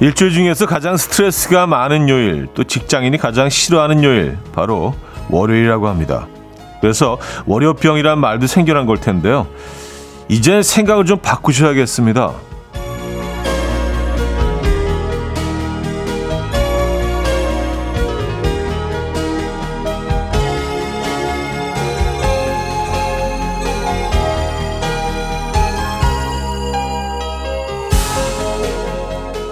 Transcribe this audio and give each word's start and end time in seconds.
일주일 0.00 0.32
중에서 0.32 0.64
가장 0.64 0.96
스트레스가 0.96 1.66
많은 1.66 2.08
요일, 2.08 2.48
또 2.54 2.64
직장인이 2.64 3.18
가장 3.18 3.50
싫어하는 3.50 4.02
요일, 4.02 4.38
바로 4.54 4.94
월요일이라고 5.28 5.88
합니다. 5.88 6.26
그래서 6.80 7.18
월요병이란 7.44 8.18
말도 8.18 8.46
생겨난 8.46 8.86
걸 8.86 8.98
텐데요. 8.98 9.46
이제 10.28 10.62
생각을 10.62 11.04
좀 11.04 11.18
바꾸셔야겠습니다. 11.18 12.32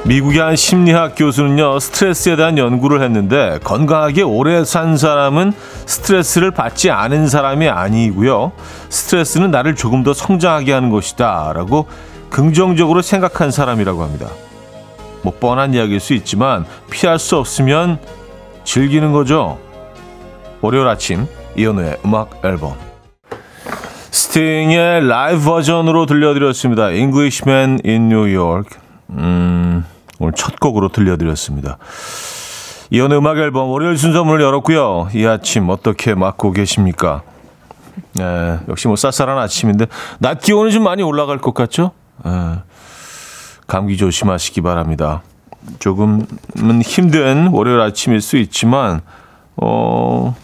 미국의 0.09 0.41
한 0.41 0.57
심리학 0.57 1.17
교수는요, 1.17 1.79
스트레스에 1.81 2.37
대한 2.37 2.57
연구를 2.57 3.03
했는데, 3.03 3.59
건강하게 3.63 4.23
오래 4.23 4.65
산 4.65 4.97
사람은 4.97 5.53
스트레스를 5.85 6.51
받지 6.51 6.91
않은 6.91 7.29
사람이 7.29 7.69
아니고요. 7.69 8.53
스트레스는 8.89 9.51
나를 9.51 9.75
조금 9.75 10.03
더 10.03 10.15
성장하게 10.15 10.73
하는 10.73 10.89
것이다. 10.89 11.53
라고 11.55 11.87
긍정적으로 12.31 13.03
생각한 13.03 13.51
사람이라고 13.51 14.03
합니다. 14.03 14.29
뭐, 15.21 15.35
뻔한 15.39 15.75
이야기일 15.75 16.01
수 16.01 16.15
있지만, 16.15 16.65
피할 16.91 17.19
수 17.19 17.37
없으면 17.37 17.99
즐기는 18.65 19.13
거죠. 19.13 19.59
월요일 20.63 20.89
아침, 20.89 21.27
이현우의 21.55 21.99
음악 22.07 22.41
앨범. 22.47 22.73
스팅의 24.11 25.07
라이브 25.07 25.45
버전으로 25.45 26.07
들려드렸습니다. 26.07 26.93
Englishman 26.93 27.81
in 27.85 28.11
New 28.11 28.35
York. 28.35 28.79
음. 29.11 29.85
오늘 30.19 30.33
첫 30.35 30.59
곡으로 30.59 30.89
들려드렸습니다. 30.89 31.79
이연의 32.91 33.19
음악 33.19 33.39
앨범 33.39 33.71
월요일 33.71 33.99
순서 33.99 34.25
문을 34.25 34.41
열었고요. 34.41 35.09
이 35.15 35.27
아침 35.27 35.69
어떻게 35.69 36.15
맞고 36.15 36.53
계십니까? 36.53 37.23
네, 38.15 38.59
역시 38.69 38.89
뭐 38.89 38.97
쌀쌀한 38.97 39.39
아침인데 39.39 39.87
낮 40.19 40.41
기온은 40.41 40.71
좀 40.71 40.85
많이 40.85 41.03
올라갈 41.03 41.39
것 41.39 41.53
같죠? 41.55 41.93
네, 42.25 42.31
감기 43.67 43.97
조심하시기 43.97 44.61
바랍니다. 44.63 45.23
조금은 45.79 46.27
힘든 46.83 47.49
월요일 47.49 47.81
아침일 47.81 48.21
수 48.21 48.39
있지만 48.39 49.03
어 49.57 50.35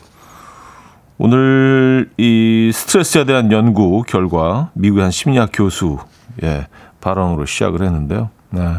오늘 1.17 2.11
이 2.19 2.71
스트레스에 2.75 3.25
대한 3.25 3.51
연구 3.53 4.03
결과 4.03 4.71
미국의 4.75 5.03
한 5.03 5.11
심리학 5.11 5.51
교수 5.53 5.99
예, 6.43 6.67
발언으로 7.01 7.47
시작을 7.47 7.83
했는데요. 7.83 8.31
네. 8.51 8.75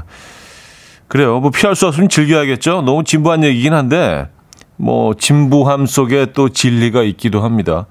그래요. 1.16 1.39
뭐 1.39 1.49
피할 1.49 1.77
수 1.77 1.88
없으면 1.88 2.09
즐겨야겠죠. 2.09 2.81
너무 2.81 3.05
진부한 3.05 3.41
얘기긴 3.45 3.73
한데 3.73 4.27
뭐 4.75 5.13
진부함 5.13 5.85
속에 5.85 6.33
또 6.33 6.49
진리가 6.49 7.03
있기도 7.03 7.41
합니다. 7.41 7.85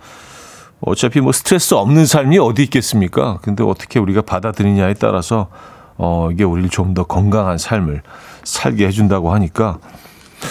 어차피 0.82 1.22
뭐 1.22 1.32
스트레스 1.32 1.72
없는 1.72 2.04
삶이 2.04 2.38
어디 2.38 2.64
있겠습니까? 2.64 3.38
근데 3.40 3.64
어떻게 3.64 3.98
우리가 3.98 4.20
받아들이냐에 4.20 4.92
따라서 4.92 5.48
어 5.96 6.28
이게 6.32 6.44
우리를 6.44 6.68
좀 6.68 6.92
더 6.92 7.04
건강한 7.04 7.56
삶을 7.56 8.02
살게 8.42 8.86
해준다고 8.86 9.32
하니까 9.32 9.78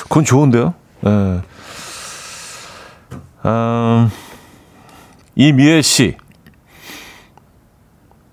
그건 0.10 0.26
좋은데요. 0.26 0.74
예. 1.06 1.42
음, 3.46 4.09
이미애 5.36 5.84
씨 5.84 6.18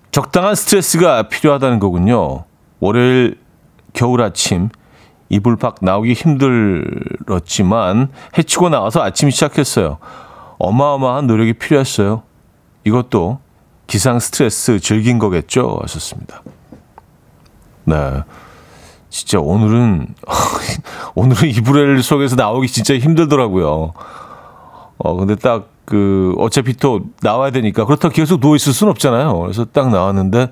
적당한 0.09 0.55
스트레스가 0.55 1.29
필요하다는 1.29 1.77
거군요. 1.77 2.45
월요일 2.79 3.40
겨울 3.93 4.21
아침 4.21 4.69
이불 5.29 5.55
밖 5.55 5.77
나오기 5.81 6.13
힘들었지만 6.13 8.09
해치고 8.37 8.69
나와서 8.69 9.01
아침 9.01 9.29
시작했어요. 9.29 9.97
어마어마한 10.59 11.27
노력이 11.27 11.53
필요했어요. 11.53 12.23
이것도 12.83 13.39
기상 13.87 14.19
스트레스 14.19 14.79
즐긴 14.79 15.19
거겠죠? 15.19 15.79
하셨습니다. 15.81 16.43
네. 17.85 18.23
진짜 19.09 19.39
오늘은, 19.39 20.15
오늘은 21.15 21.49
이불 21.49 22.01
속에서 22.01 22.35
나오기 22.35 22.67
진짜 22.67 22.97
힘들더라고요. 22.97 23.93
어, 24.97 25.15
근데 25.15 25.35
딱 25.35 25.69
그, 25.85 26.33
어차피 26.37 26.73
또 26.73 27.01
나와야 27.21 27.51
되니까 27.51 27.85
그렇다고 27.85 28.13
계속 28.13 28.39
누워있을 28.39 28.73
수는 28.73 28.91
없잖아요. 28.91 29.39
그래서 29.39 29.65
딱 29.65 29.89
나왔는데, 29.89 30.49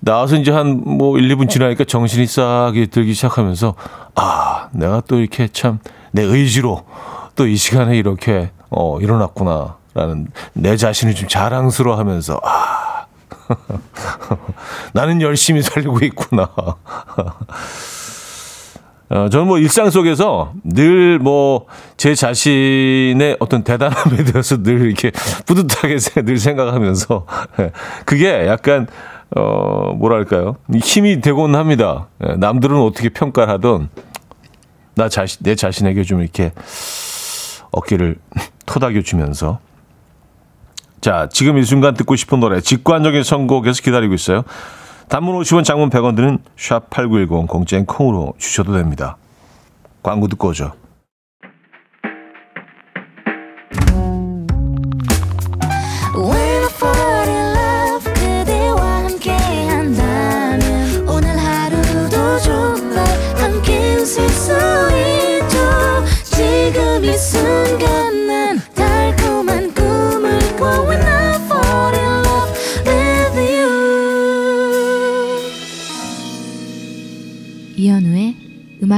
나와서 0.00 0.36
이제 0.36 0.50
한 0.50 0.82
뭐 0.84 1.18
1, 1.18 1.28
2분 1.36 1.48
지나니까 1.48 1.84
정신이 1.84 2.26
싹 2.26 2.72
들기 2.90 3.14
시작하면서 3.14 3.74
아, 4.14 4.68
내가 4.72 5.00
또 5.02 5.18
이렇게 5.18 5.48
참 5.48 5.78
내 6.12 6.22
의지로 6.22 6.84
또 7.34 7.46
이 7.46 7.56
시간에 7.56 7.96
이렇게 7.98 8.50
어, 8.70 8.98
일어났구나. 9.00 9.76
라는 9.94 10.28
내 10.54 10.76
자신을 10.76 11.14
좀 11.14 11.26
자랑스러워 11.28 11.98
하면서 11.98 12.40
아, 12.42 13.04
나는 14.94 15.20
열심히 15.22 15.60
살고 15.62 15.98
있구나. 16.04 16.48
어, 19.08 19.28
저는 19.30 19.46
뭐 19.46 19.58
일상 19.58 19.88
속에서 19.90 20.52
늘 20.64 21.18
뭐 21.20 21.66
제 21.96 22.14
자신의 22.14 23.36
어떤 23.40 23.62
대단함에 23.64 24.24
대해서 24.24 24.62
늘 24.62 24.82
이렇게 24.86 25.10
뿌듯하게 25.46 25.96
늘 26.24 26.38
생각하면서 26.38 27.24
그게 28.04 28.46
약간 28.46 28.86
어, 29.34 29.92
뭐랄까요. 29.94 30.56
힘이 30.82 31.20
되곤 31.20 31.54
합니다. 31.56 32.08
예, 32.24 32.34
남들은 32.34 32.76
어떻게 32.80 33.08
평가를 33.08 33.52
하든, 33.54 33.88
나 34.94 35.08
자신, 35.08 35.42
내 35.42 35.54
자신에게 35.54 36.04
좀 36.04 36.20
이렇게 36.20 36.52
어깨를 37.72 38.16
토닥여 38.66 39.02
주면서. 39.02 39.58
자, 41.00 41.28
지금 41.30 41.58
이 41.58 41.64
순간 41.64 41.94
듣고 41.94 42.16
싶은 42.16 42.40
노래, 42.40 42.60
직관적인 42.60 43.22
선곡에서 43.22 43.82
기다리고 43.82 44.14
있어요. 44.14 44.44
단문 45.08 45.38
50원, 45.40 45.64
장문 45.64 45.90
100원 45.90 46.16
드는 46.16 46.38
샵8910 46.56 47.46
공짜인 47.46 47.86
콩으로 47.86 48.34
주셔도 48.38 48.72
됩니다. 48.72 49.16
광고 50.02 50.26
듣고 50.28 50.48
오죠. 50.48 50.72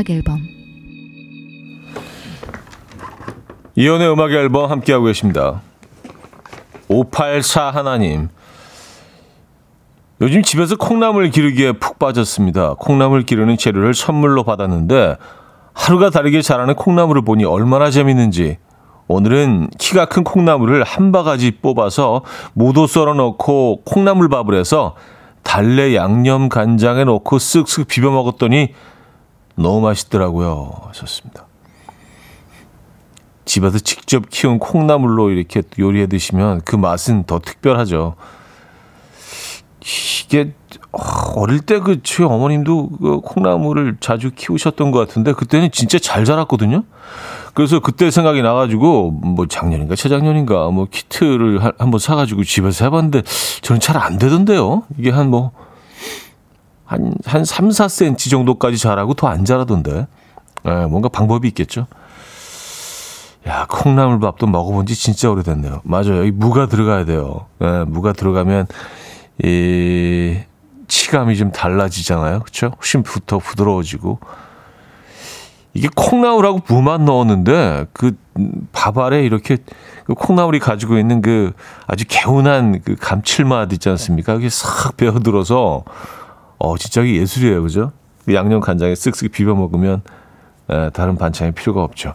음악 0.08 0.10
앨범 0.10 0.40
이연의 3.76 4.10
음악 4.10 4.32
앨범 4.32 4.70
함께하고 4.70 5.04
계십니다. 5.04 5.60
584 6.88 7.70
하나님. 7.70 8.28
요즘 10.20 10.42
집에서 10.42 10.76
콩나물 10.76 11.30
기르기에 11.30 11.72
푹 11.72 11.98
빠졌습니다. 11.98 12.74
콩나물 12.74 13.22
기르는 13.22 13.56
재료를 13.56 13.94
선물로 13.94 14.42
받았는데 14.42 15.16
하루가 15.74 16.10
다르게 16.10 16.42
자라는 16.42 16.74
콩나물을 16.74 17.22
보니 17.22 17.44
얼마나 17.44 17.90
재밌는지 17.90 18.58
오늘은 19.06 19.70
키가 19.78 20.06
큰 20.06 20.24
콩나물을 20.24 20.82
한 20.82 21.12
바가지 21.12 21.52
뽑아서 21.62 22.22
모두 22.52 22.86
썰어 22.88 23.14
넣고 23.14 23.82
콩나물밥을 23.84 24.54
해서 24.54 24.96
달래 25.44 25.94
양념 25.94 26.48
간장에 26.48 27.04
넣고 27.04 27.38
쓱쓱 27.38 27.86
비벼 27.86 28.10
먹었더니 28.10 28.74
너무 29.58 29.80
맛있더라고요. 29.80 30.72
하셨습니다. 30.88 31.46
집에서 33.44 33.78
직접 33.78 34.28
키운 34.28 34.58
콩나물로 34.58 35.30
이렇게 35.30 35.62
요리해 35.78 36.06
드시면 36.06 36.62
그 36.64 36.76
맛은 36.76 37.24
더 37.24 37.38
특별하죠. 37.38 38.14
이게 39.80 40.52
어릴 41.34 41.60
때그제 41.60 42.24
어머님도 42.24 42.88
그 43.00 43.20
콩나물을 43.20 43.96
자주 44.00 44.30
키우셨던 44.34 44.90
것 44.90 44.98
같은데 44.98 45.32
그때는 45.32 45.70
진짜 45.72 45.98
잘 45.98 46.24
자랐거든요. 46.24 46.84
그래서 47.54 47.80
그때 47.80 48.10
생각이 48.10 48.42
나가지고 48.42 49.10
뭐 49.10 49.46
작년인가 49.46 49.96
재작년인가 49.96 50.68
뭐 50.70 50.86
키트를 50.90 51.60
한번 51.78 51.98
사가지고 51.98 52.44
집에서 52.44 52.84
해봤는데 52.84 53.22
저는 53.62 53.80
잘 53.80 53.96
안 53.96 54.18
되던데요. 54.18 54.84
이게 54.98 55.10
한 55.10 55.28
뭐 55.28 55.52
한, 56.88 57.12
한 57.26 57.44
3, 57.44 57.68
4cm 57.68 58.30
정도까지 58.30 58.78
자라고 58.78 59.12
더 59.14 59.28
안 59.28 59.44
자라던데. 59.44 60.06
예, 60.66 60.70
뭔가 60.86 61.08
방법이 61.08 61.46
있겠죠. 61.48 61.86
야, 63.46 63.66
콩나물밥도 63.68 64.46
먹어본 64.46 64.86
지 64.86 64.94
진짜 64.94 65.30
오래됐네요. 65.30 65.82
맞아요. 65.84 66.24
이 66.24 66.30
무가 66.30 66.66
들어가야 66.66 67.04
돼요. 67.04 67.46
예, 67.62 67.84
무가 67.86 68.12
들어가면, 68.12 68.66
이, 69.44 70.38
식감이 70.88 71.36
좀 71.36 71.52
달라지잖아요. 71.52 72.40
그렇죠? 72.40 72.72
훨씬 72.78 73.02
더 73.26 73.38
부드러워지고 73.38 74.18
이게 75.74 75.88
콩나물하고 75.94 76.62
무만 76.66 77.04
넣었는데 77.04 77.86
그 77.92 78.16
밥알에 78.72 79.22
이렇게 79.22 79.58
그 80.04 80.14
콩나물이 80.14 80.60
가지고 80.60 80.96
있는 80.96 81.20
그 81.20 81.52
아주 81.86 82.06
개운한 82.08 82.80
그 82.82 82.96
감칠맛 82.98 83.70
있지 83.74 83.90
않습니까? 83.90 84.32
이게 84.34 84.48
싹 84.48 84.96
배어들어서 84.96 85.84
어 86.58 86.76
진짜 86.76 87.06
예술이에요, 87.06 87.62
그죠? 87.62 87.92
그 88.24 88.34
양념 88.34 88.60
간장에 88.60 88.92
쓱쓱 88.92 89.32
비벼 89.32 89.54
먹으면 89.54 90.02
에, 90.70 90.90
다른 90.90 91.16
반찬이 91.16 91.52
필요가 91.52 91.82
없죠. 91.82 92.14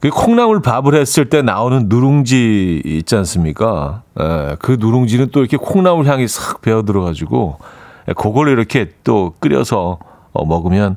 그 0.00 0.10
콩나물 0.10 0.60
밥을 0.60 0.94
했을 0.94 1.30
때 1.30 1.42
나오는 1.42 1.86
누룽지 1.88 2.82
있지 2.84 3.16
않습니까? 3.16 4.02
에, 4.18 4.56
그 4.58 4.76
누룽지는 4.80 5.30
또 5.32 5.40
이렇게 5.40 5.56
콩나물 5.56 6.06
향이 6.06 6.28
싹 6.28 6.60
배어 6.60 6.82
들어가지고 6.82 7.58
그걸 8.16 8.48
이렇게 8.48 8.90
또 9.04 9.34
끓여서 9.40 9.98
어, 10.32 10.44
먹으면 10.44 10.96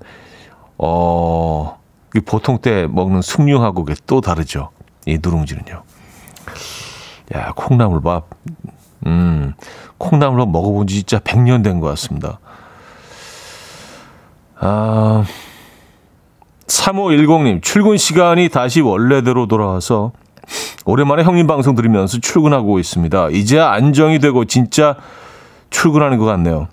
어 0.78 1.78
보통 2.26 2.60
때 2.60 2.88
먹는 2.88 3.22
숭늉하고 3.22 3.86
또 4.06 4.22
다르죠. 4.22 4.70
이 5.06 5.18
누룽지는요. 5.22 5.84
야 7.36 7.54
콩나물 7.56 8.02
밥, 8.02 8.28
음 9.06 9.54
콩나물로 10.00 10.48
먹어본 10.48 10.88
지 10.88 10.96
진짜 10.96 11.20
100년 11.20 11.64
된 11.64 11.80
것 11.80 11.88
같습니다. 11.90 12.40
아. 14.60 15.24
3510님, 16.68 17.62
출근 17.62 17.98
시간이 17.98 18.50
다시 18.50 18.82
원래대로 18.82 19.48
돌아와서 19.48 20.12
오랜만에 20.86 21.24
형님 21.24 21.48
방송 21.48 21.76
들으면서 21.76 22.20
출근하고 22.20 22.80
있습니다. 22.80 23.30
이제 23.30 23.60
안정이 23.60 24.20
되고 24.20 24.46
진짜 24.46 24.96
출근하는 25.70 26.18
것 26.18 26.26
같네요. 26.26 26.68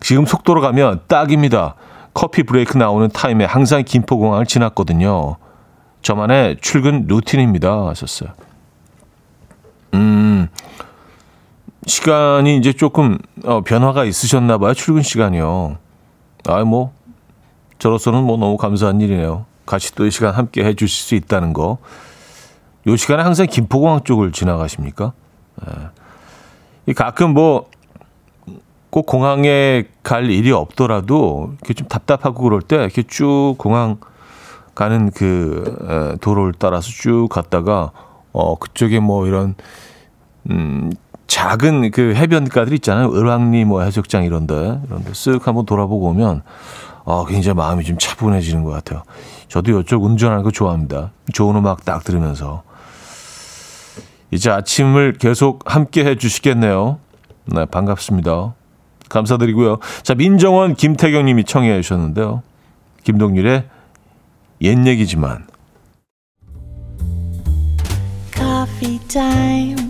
지금 0.00 0.24
속도로 0.26 0.60
가면 0.60 1.00
딱입니다. 1.08 1.74
커피 2.14 2.42
브레이크 2.42 2.76
나오는 2.76 3.08
타임에 3.08 3.44
항상 3.44 3.82
김포공항을 3.84 4.46
지났거든요. 4.46 5.36
저만의 6.02 6.56
출근 6.60 7.06
루틴입니다. 7.06 7.88
하셨어요. 7.88 8.30
음, 9.94 10.48
시간이 11.86 12.56
이제 12.56 12.72
조금 12.72 13.18
어, 13.44 13.62
변화가 13.62 14.04
있으셨나 14.04 14.58
봐요. 14.58 14.74
출근 14.74 15.02
시간이요. 15.02 15.78
아, 16.48 16.64
뭐 16.64 16.92
저로서는 17.78 18.22
뭐 18.24 18.36
너무 18.36 18.56
감사한 18.56 19.00
일이네요. 19.00 19.46
같이 19.66 19.94
또 19.94 20.04
이 20.06 20.10
시간 20.10 20.34
함께 20.34 20.64
해 20.64 20.74
주실 20.74 21.06
수 21.06 21.14
있다는 21.14 21.52
거. 21.52 21.78
요 22.86 22.96
시간에 22.96 23.22
항상 23.22 23.46
김포공항 23.46 24.02
쪽을 24.04 24.32
지나가십니까? 24.32 25.12
예. 26.88 26.92
가끔 26.92 27.34
뭐, 27.34 27.68
꼭 28.88 29.06
공항에 29.06 29.84
갈 30.02 30.30
일이 30.30 30.50
없더라도, 30.50 31.52
이렇게 31.58 31.74
좀 31.74 31.86
답답하고 31.88 32.42
그럴 32.42 32.62
때, 32.62 32.76
이렇게 32.76 33.02
쭉 33.02 33.54
공항 33.58 33.98
가는 34.74 35.10
그, 35.10 36.16
도로를 36.20 36.54
따라서 36.58 36.88
쭉 36.90 37.28
갔다가, 37.30 37.92
어, 38.32 38.56
그쪽에 38.56 38.98
뭐 38.98 39.26
이런, 39.26 39.54
음, 40.50 40.90
작은 41.30 41.92
그 41.92 42.12
해변가들 42.16 42.72
있잖아요. 42.74 43.12
을왕리 43.12 43.64
뭐 43.64 43.82
해수욕장 43.82 44.24
이런데, 44.24 44.80
이런데 44.84 45.12
쓱 45.12 45.44
한번 45.44 45.64
돌아보고 45.64 46.08
오면, 46.08 46.42
어, 47.04 47.24
굉장히 47.24 47.54
마음이 47.54 47.84
좀 47.84 47.96
차분해지는 47.98 48.64
것 48.64 48.70
같아요. 48.72 49.04
저도 49.46 49.78
이쪽 49.80 50.02
운전하는 50.02 50.42
거 50.42 50.50
좋아합니다. 50.50 51.12
좋은 51.32 51.54
음악 51.54 51.84
딱 51.84 52.02
들으면서. 52.02 52.64
이제 54.32 54.50
아침을 54.50 55.18
계속 55.20 55.60
함께 55.72 56.04
해 56.04 56.16
주시겠네요. 56.16 56.98
네, 57.46 57.64
반갑습니다. 57.64 58.54
감사드리고요. 59.08 59.78
자, 60.02 60.16
민정원 60.16 60.74
김태경 60.74 61.26
님이 61.26 61.44
청해 61.44 61.80
주셨는데요. 61.80 62.42
김동률의 63.04 63.68
옛 64.62 64.86
얘기지만. 64.86 65.46
Coffee 68.34 68.98
time. 69.06 69.89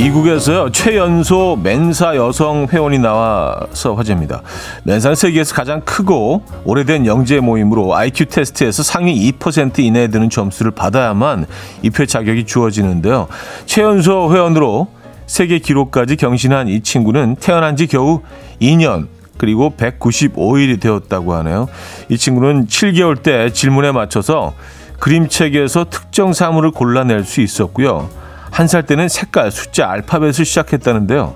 미국에서요 0.00 0.72
최연소 0.72 1.58
멘사 1.62 2.16
여성 2.16 2.66
회원이 2.72 2.98
나와서 2.98 3.94
화제입니다. 3.94 4.40
멘사는 4.84 5.14
세계에서 5.14 5.54
가장 5.54 5.82
크고 5.82 6.42
오래된 6.64 7.04
영재 7.04 7.40
모임으로 7.40 7.94
IQ 7.94 8.24
테스트에서 8.26 8.82
상위 8.82 9.30
2% 9.32 9.80
이내에 9.80 10.08
드는 10.08 10.30
점수를 10.30 10.70
받아야만 10.70 11.44
입회 11.82 12.06
자격이 12.06 12.46
주어지는데요. 12.46 13.28
최연소 13.66 14.32
회원으로 14.32 14.88
세계 15.26 15.58
기록까지 15.58 16.16
경신한 16.16 16.68
이 16.68 16.80
친구는 16.80 17.36
태어난 17.36 17.76
지 17.76 17.86
겨우 17.86 18.22
2년 18.62 19.08
그리고 19.36 19.74
195일이 19.76 20.80
되었다고 20.80 21.34
하네요. 21.34 21.68
이 22.08 22.16
친구는 22.16 22.68
7개월 22.68 23.22
때 23.22 23.52
질문에 23.52 23.92
맞춰서 23.92 24.54
그림책에서 24.98 25.86
특정 25.90 26.32
사물을 26.32 26.70
골라낼 26.70 27.24
수 27.24 27.42
있었고요. 27.42 28.08
한 28.50 28.66
살 28.66 28.84
때는 28.84 29.08
색깔, 29.08 29.50
숫자, 29.50 29.88
알파벳을 29.90 30.44
시작했다는데요. 30.44 31.34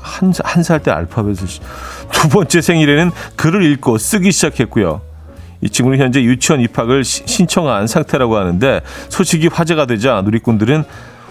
한, 0.00 0.32
한살 0.44 0.82
때 0.82 0.90
알파벳을. 0.90 1.48
시... 1.48 1.60
두 2.12 2.28
번째 2.28 2.60
생일에는 2.60 3.10
글을 3.36 3.62
읽고 3.72 3.98
쓰기 3.98 4.32
시작했고요. 4.32 5.00
이 5.62 5.70
친구는 5.70 5.98
현재 5.98 6.22
유치원 6.22 6.60
입학을 6.60 7.04
시, 7.04 7.22
신청한 7.26 7.86
상태라고 7.86 8.36
하는데 8.36 8.80
소식이 9.08 9.48
화제가 9.48 9.86
되자 9.86 10.22
누리꾼들은 10.22 10.84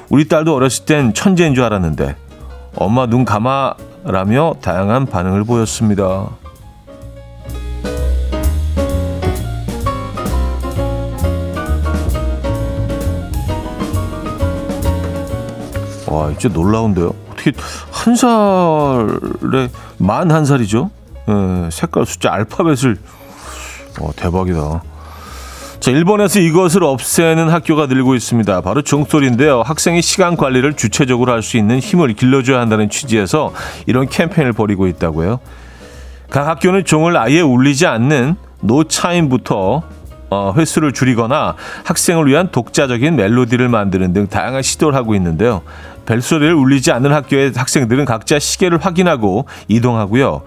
우리 0.10 0.27
딸도 0.27 0.53
어렸을 0.53 0.86
땐 0.86 1.13
천재인 1.13 1.55
줄 1.55 1.63
알았는데 1.63 2.15
엄마 2.75 3.05
눈 3.05 3.25
감아라며 3.25 4.55
다양한 4.62 5.05
반응을 5.05 5.46
보였습니다. 5.46 6.29
와, 16.07 16.31
진짜 16.38 16.50
놀라운데요. 16.53 17.13
어떻게 17.31 17.51
한 17.91 18.15
살에 18.15 19.69
만 19.97 20.31
한 20.31 20.45
살이죠? 20.45 20.91
예, 21.27 21.69
색깔 21.71 22.05
숫자 22.05 22.31
알파벳을 22.33 22.97
와, 24.00 24.12
대박이다. 24.15 24.83
자, 25.79 25.91
일본에서 25.91 26.39
이것을 26.39 26.83
없애는 26.83 27.50
학교가 27.50 27.85
늘고 27.88 28.15
있습니다. 28.15 28.62
바로 28.62 28.81
종소리인데요. 28.81 29.62
학생이 29.62 30.01
시간 30.01 30.35
관리를 30.35 30.74
주체적으로 30.75 31.31
할 31.31 31.41
수 31.43 31.57
있는 31.57 31.79
힘을 31.79 32.13
길러줘야 32.13 32.59
한다는 32.59 32.89
취지에서 32.89 33.53
이런 33.85 34.07
캠페인을 34.09 34.53
벌이고 34.53 34.88
있다고요. 34.88 35.39
각 36.31 36.47
학교는 36.47 36.85
종을 36.85 37.17
아예 37.17 37.41
울리지 37.41 37.85
않는 37.85 38.35
노차임부터 38.62 39.83
어, 40.31 40.53
횟수를 40.57 40.91
줄이거나 40.91 41.55
학생을 41.83 42.25
위한 42.27 42.50
독자적인 42.51 43.15
멜로디를 43.15 43.69
만드는 43.69 44.12
등 44.13 44.27
다양한 44.27 44.63
시도를 44.63 44.97
하고 44.97 45.13
있는데요. 45.13 45.62
벨소리를 46.05 46.53
울리지 46.53 46.91
않는 46.91 47.12
학교의 47.12 47.53
학생들은 47.55 48.05
각자 48.05 48.39
시계를 48.39 48.77
확인하고 48.77 49.45
이동하고요. 49.67 50.43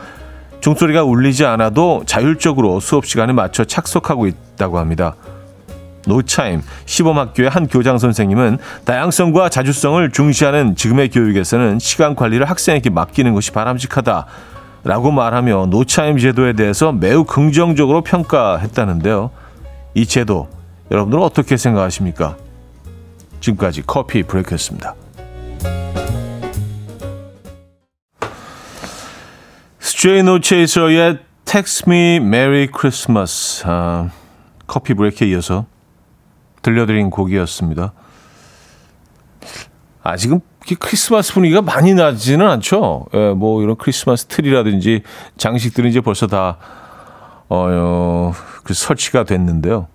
종소리가 0.60 1.04
울리지 1.04 1.44
않아도 1.44 2.02
자율적으로 2.06 2.80
수업 2.80 3.06
시간에 3.06 3.32
맞춰 3.32 3.64
착석하고 3.64 4.26
있다고 4.26 4.78
합니다. 4.78 5.14
노차임 6.06 6.62
시범학교의 6.86 7.50
한 7.50 7.66
교장 7.68 7.98
선생님은 7.98 8.58
다양성과 8.84 9.50
자주성을 9.50 10.10
중시하는 10.10 10.74
지금의 10.74 11.10
교육에서는 11.10 11.78
시간 11.78 12.14
관리를 12.14 12.48
학생에게 12.48 12.90
맡기는 12.90 13.34
것이 13.34 13.52
바람직하다. 13.52 14.26
라고 14.84 15.10
말하며 15.10 15.66
노차임 15.66 16.18
제도에 16.18 16.54
대해서 16.54 16.92
매우 16.92 17.24
긍정적으로 17.24 18.02
평가했다는데요. 18.02 19.30
이 19.94 20.06
제도 20.06 20.48
여러분들은 20.90 21.22
어떻게 21.22 21.56
생각하십니까? 21.56 22.36
지금까지 23.40 23.82
커피 23.86 24.22
브레이크였습니다. 24.22 24.94
Straight 29.78 30.22
No 30.22 30.40
Chaser의 30.40 31.18
Text 31.44 31.84
Me 31.88 32.16
Merry 32.16 32.68
Christmas 32.68 33.62
아, 33.66 34.10
커피 34.66 34.94
브레이크에 34.94 35.28
이어서 35.28 35.66
들려드린 36.62 37.10
곡이었습니다. 37.10 37.92
아직은 40.02 40.40
크리스마스 40.78 41.32
분위기가 41.32 41.62
많이 41.62 41.94
나지는 41.94 42.46
않죠. 42.46 43.06
예, 43.14 43.32
뭐 43.32 43.62
이런 43.62 43.76
크리스마스 43.76 44.26
트리라든지 44.26 45.02
장식들은 45.36 45.90
이제 45.90 46.00
벌써 46.00 46.26
다 46.26 46.58
어, 47.48 47.66
어, 47.70 48.32
그 48.64 48.74
설치가 48.74 49.24
됐는데요. 49.24 49.88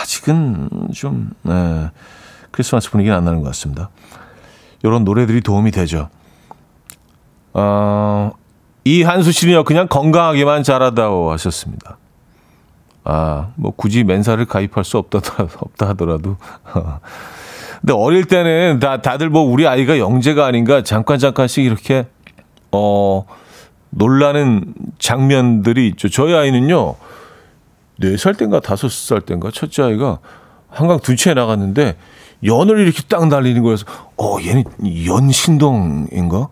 아직은 0.00 0.68
좀 0.94 1.30
네, 1.42 1.90
크리스마스 2.52 2.90
분위기는 2.90 3.16
안 3.16 3.24
나는 3.24 3.40
것 3.40 3.48
같습니다. 3.48 3.90
이런 4.82 5.04
노래들이 5.04 5.40
도움이 5.40 5.70
되죠. 5.70 6.08
어, 7.52 8.32
이한수 8.84 9.32
씨는요, 9.32 9.64
그냥 9.64 9.86
건강하게만 9.88 10.62
자라다오 10.62 11.30
하셨습니다. 11.30 11.98
아, 13.04 13.48
뭐 13.56 13.72
굳이 13.72 14.04
맨사를 14.04 14.44
가입할 14.44 14.84
수 14.84 14.98
없다, 14.98 15.18
없다 15.58 15.88
하더라도. 15.90 16.36
근데 17.80 17.92
어릴 17.94 18.24
때는 18.26 18.78
다, 18.78 19.02
다들 19.02 19.28
뭐 19.28 19.42
우리 19.42 19.66
아이가 19.66 19.98
영재가 19.98 20.46
아닌가 20.46 20.82
잠깐 20.82 21.18
잠깐씩 21.18 21.64
이렇게, 21.64 22.06
어, 22.70 23.26
놀라는 23.90 24.74
장면들이 24.98 25.88
있죠. 25.88 26.08
저희 26.08 26.34
아이는요, 26.34 26.94
4살 28.00 28.38
땐가 28.38 28.60
5살 28.60 29.26
땐가 29.26 29.50
첫째 29.52 29.82
아이가 29.82 30.18
한강 30.68 30.98
둔치에 30.98 31.34
나갔는데 31.34 31.96
연을 32.44 32.78
이렇게 32.80 33.02
딱 33.08 33.26
날리는 33.28 33.62
거여서 33.62 33.86
어 34.16 34.38
얘는 34.40 34.64
연신동인가? 35.06 36.48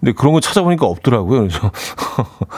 근데 0.00 0.12
그런 0.12 0.32
거 0.32 0.40
찾아보니까 0.40 0.86
없더라고요. 0.86 1.40
그래서 1.40 1.70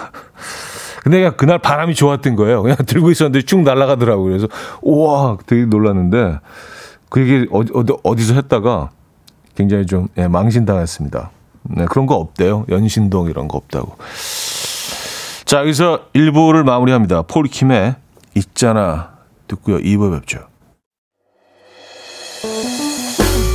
근데 1.02 1.18
그냥 1.18 1.36
그날 1.36 1.58
바람이 1.58 1.94
좋았던 1.94 2.36
거예요. 2.36 2.62
그냥 2.62 2.76
들고 2.86 3.10
있었는데 3.10 3.44
쭉 3.44 3.62
날아가더라고요. 3.62 4.28
그래서 4.28 4.48
우와 4.82 5.38
되게 5.46 5.64
놀랐는데 5.64 6.38
그 7.08 7.20
얘기 7.20 7.48
어디, 7.50 7.72
어디 8.02 8.22
서 8.24 8.34
했다가 8.34 8.90
굉장히 9.56 9.86
좀 9.86 10.08
예, 10.16 10.28
망신당했습니다. 10.28 11.30
네, 11.64 11.84
그런 11.86 12.06
거 12.06 12.16
없대요. 12.16 12.64
연신동 12.68 13.28
이런 13.28 13.48
거 13.48 13.58
없다고. 13.58 13.96
자, 15.44 15.58
여기서 15.60 16.06
1부를 16.14 16.64
마무리합니다. 16.64 17.22
폴킴의 17.22 17.96
있잖아 18.34 19.10
듣고요. 19.48 19.78
2부 19.78 20.18
뵙죠. 20.18 20.51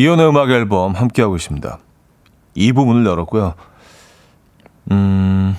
이혼의 0.00 0.26
음악 0.26 0.50
앨범 0.50 0.92
함께하고 0.94 1.36
있습니다. 1.36 1.78
이 2.54 2.72
부분을 2.72 3.04
열었고요. 3.04 3.52
음, 4.92 5.54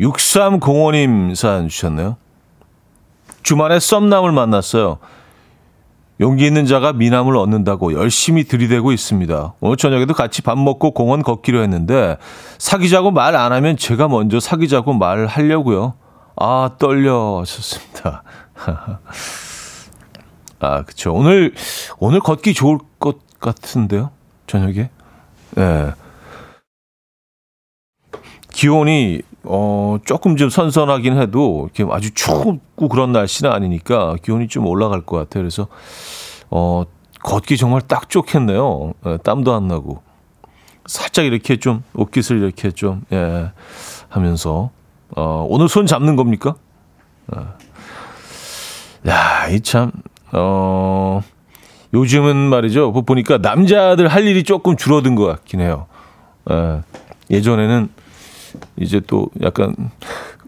6305님 0.00 1.36
사연 1.36 1.68
주셨네요. 1.68 2.16
주말에 3.44 3.78
썸남을 3.78 4.32
만났어요. 4.32 4.98
용기 6.20 6.44
있는 6.44 6.66
자가 6.66 6.92
미남을 6.92 7.36
얻는다고 7.36 7.92
열심히 7.92 8.42
들이대고 8.42 8.90
있습니다. 8.90 9.54
오늘 9.60 9.76
저녁에도 9.76 10.12
같이 10.12 10.42
밥 10.42 10.58
먹고 10.58 10.90
공원 10.90 11.22
걷기로 11.22 11.62
했는데 11.62 12.16
사귀자고 12.58 13.12
말 13.12 13.36
안 13.36 13.52
하면 13.52 13.76
제가 13.76 14.08
먼저 14.08 14.40
사귀자고 14.40 14.92
말을 14.92 15.28
하려고요. 15.28 15.94
아, 16.34 16.70
떨려 16.80 17.38
하셨습니다. 17.42 18.24
아, 20.58 20.82
그쵸. 20.82 21.12
오늘, 21.14 21.54
오늘 22.00 22.18
걷기 22.18 22.54
좋을 22.54 22.78
것 22.98 23.18
같은데요? 23.42 24.10
저녁에? 24.46 24.90
예. 25.58 25.60
네. 25.60 25.92
기온이 28.52 29.22
어 29.44 29.98
조금 30.04 30.36
좀 30.36 30.50
선선하긴 30.50 31.18
해도 31.20 31.68
이렇게 31.74 31.92
아주 31.94 32.12
춥고 32.14 32.88
그런 32.88 33.12
날씨는 33.12 33.50
아니니까 33.50 34.16
기온이 34.22 34.48
좀 34.48 34.66
올라갈 34.66 35.00
것 35.02 35.16
같아요. 35.16 35.42
그래서 35.42 35.68
어 36.50 36.84
걷기 37.22 37.56
정말 37.56 37.80
딱 37.82 38.08
좋겠네요. 38.08 38.92
예, 39.06 39.16
땀도 39.18 39.54
안 39.54 39.68
나고 39.68 40.02
살짝 40.86 41.24
이렇게 41.24 41.56
좀 41.56 41.82
옷깃을 41.94 42.42
이렇게 42.42 42.70
좀 42.70 43.04
예, 43.12 43.50
하면서 44.08 44.70
어 45.16 45.46
오늘 45.48 45.68
손 45.68 45.86
잡는 45.86 46.16
겁니까? 46.16 46.54
어. 47.34 47.54
야, 49.08 49.48
이 49.48 49.60
참 49.60 49.90
어 50.32 51.20
요즘은 51.94 52.36
말이죠. 52.36 52.92
보니까 52.92 53.38
남자들 53.38 54.08
할 54.08 54.26
일이 54.26 54.44
조금 54.44 54.76
줄어든 54.76 55.14
것 55.14 55.26
같긴 55.26 55.60
해요. 55.60 55.86
예, 56.50 56.80
예전에는 57.30 57.88
이제 58.76 59.00
또 59.06 59.28
약간 59.42 59.74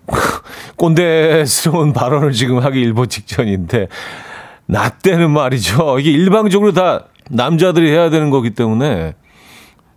꼰대스러운 0.76 1.92
발언을 1.92 2.32
지금 2.32 2.58
하기 2.58 2.80
일보 2.80 3.06
직전인데 3.06 3.88
나 4.66 4.88
때는 4.88 5.30
말이죠. 5.30 5.98
이게 5.98 6.10
일방적으로 6.10 6.72
다 6.72 7.04
남자들이 7.30 7.90
해야 7.90 8.10
되는 8.10 8.30
거기 8.30 8.50
때문에 8.50 9.14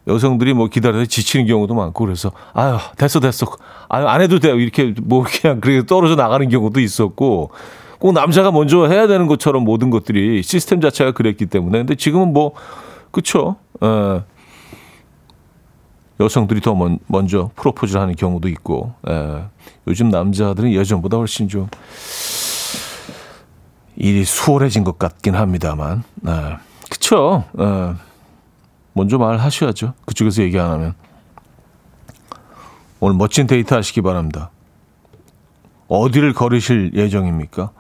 여성들이 0.08 0.54
뭐 0.54 0.68
기다려서 0.68 1.06
지치는 1.06 1.46
경우도 1.48 1.74
많고 1.76 2.06
그래서 2.06 2.32
아유 2.54 2.78
됐어 2.98 3.20
됐어 3.20 3.46
아유 3.90 4.08
안 4.08 4.22
해도 4.22 4.40
돼요 4.40 4.58
이렇게 4.58 4.94
뭐 5.02 5.26
그냥 5.28 5.60
그렇게 5.60 5.86
떨어져 5.86 6.16
나가는 6.16 6.48
경우도 6.48 6.80
있었고 6.80 7.52
꼭 8.00 8.14
남자가 8.14 8.52
먼저 8.52 8.86
해야 8.88 9.08
되는 9.08 9.28
것처럼 9.28 9.64
모든 9.64 9.90
것들이 9.90 10.44
시스템 10.44 10.82
자체가 10.82 11.12
그랬기 11.12 11.48
때문에. 11.48 11.80
근데 11.80 11.96
지금은 11.96 12.34
뭐, 12.34 12.54
그쵸. 13.12 13.58
에, 13.82 14.22
여성들이 16.20 16.62
더 16.62 16.76
먼, 16.76 17.00
먼저 17.08 17.52
프로포즈를 17.56 18.02
하는 18.02 18.16
경우도 18.16 18.50
있고, 18.50 18.94
에, 19.08 19.44
요즘 19.88 20.10
남자들은 20.10 20.74
예전보다 20.74 21.18
훨씬 21.18 21.48
좀 21.48 21.68
일이 23.96 24.24
수월해진 24.24 24.84
것 24.84 25.00
같긴 25.00 25.36
합니다만, 25.36 26.04
에, 26.28 26.58
그쵸. 26.90 27.46
에, 27.60 27.94
먼저 28.94 29.18
말하셔야죠. 29.18 29.94
그쪽에서 30.06 30.44
얘기 30.44 30.60
안 30.60 30.72
하면. 30.72 30.94
오늘 33.00 33.16
멋진 33.16 33.46
데이트 33.46 33.74
하시기 33.74 34.02
바랍니다. 34.02 34.50
어디를 35.88 36.34
걸으실 36.34 36.92
예정입니까? 36.96 37.72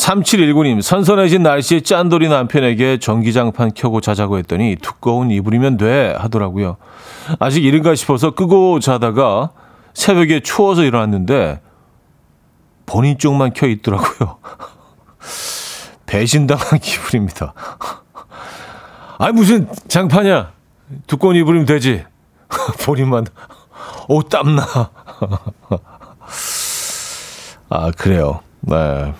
3719님, 0.00 0.80
선선해진 0.80 1.42
날씨에 1.42 1.80
짠돌이 1.80 2.28
남편에게 2.28 2.98
전기장판 2.98 3.72
켜고 3.74 4.00
자자고 4.00 4.38
했더니 4.38 4.76
두꺼운 4.80 5.30
이불이면 5.30 5.76
돼 5.76 6.14
하더라고요. 6.18 6.76
아직 7.38 7.64
이른가 7.64 7.94
싶어서 7.94 8.30
끄고 8.30 8.80
자다가 8.80 9.50
새벽에 9.92 10.40
추워서 10.40 10.84
일어났는데 10.84 11.60
본인 12.86 13.18
쪽만 13.18 13.52
켜 13.52 13.66
있더라고요. 13.66 14.38
배신당한 16.06 16.78
기분입니다. 16.80 17.52
아니, 19.18 19.32
무슨 19.34 19.68
장판이야. 19.86 20.52
두꺼운 21.06 21.36
이불이면 21.36 21.66
되지. 21.66 22.04
본인만, 22.84 23.26
오, 24.08 24.22
땀나. 24.22 24.64
아, 27.68 27.90
그래요. 27.92 28.40
네. 28.62 29.12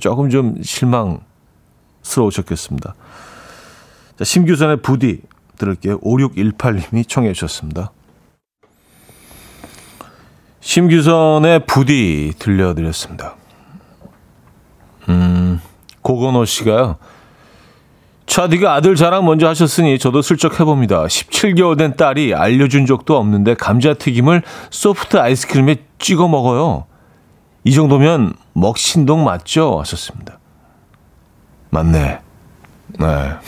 조금 0.00 0.30
좀 0.30 0.56
실망스러우셨겠습니다. 0.62 2.94
자, 4.18 4.24
심규선의 4.24 4.82
부디 4.82 5.20
들을게요. 5.56 6.00
5618님이 6.00 7.08
청해 7.08 7.32
주셨습니다. 7.32 7.92
심규선의 10.60 11.66
부디 11.66 12.32
들려드렸습니다. 12.38 13.36
음, 15.08 15.60
고건호 16.02 16.44
씨가요. 16.44 16.96
차디가 18.26 18.74
아들 18.74 18.94
자랑 18.94 19.24
먼저 19.24 19.48
하셨으니 19.48 19.98
저도 19.98 20.20
슬쩍 20.20 20.60
해봅니다. 20.60 21.04
17개월 21.04 21.78
된 21.78 21.96
딸이 21.96 22.34
알려준 22.34 22.84
적도 22.84 23.16
없는데 23.16 23.54
감자튀김을 23.54 24.42
소프트 24.70 25.16
아이스크림에 25.16 25.76
찍어 25.98 26.28
먹어요. 26.28 26.84
이 27.64 27.72
정도면 27.72 28.34
먹신동 28.58 29.24
맞죠? 29.24 29.78
하셨습니다. 29.80 30.38
맞네. 31.70 32.20
네. 32.98 33.06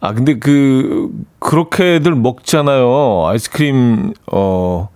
아, 0.00 0.12
근데 0.12 0.38
그, 0.38 1.10
그렇게들 1.38 2.14
먹잖아요. 2.14 3.26
아이스크림, 3.26 4.14
어, 4.30 4.88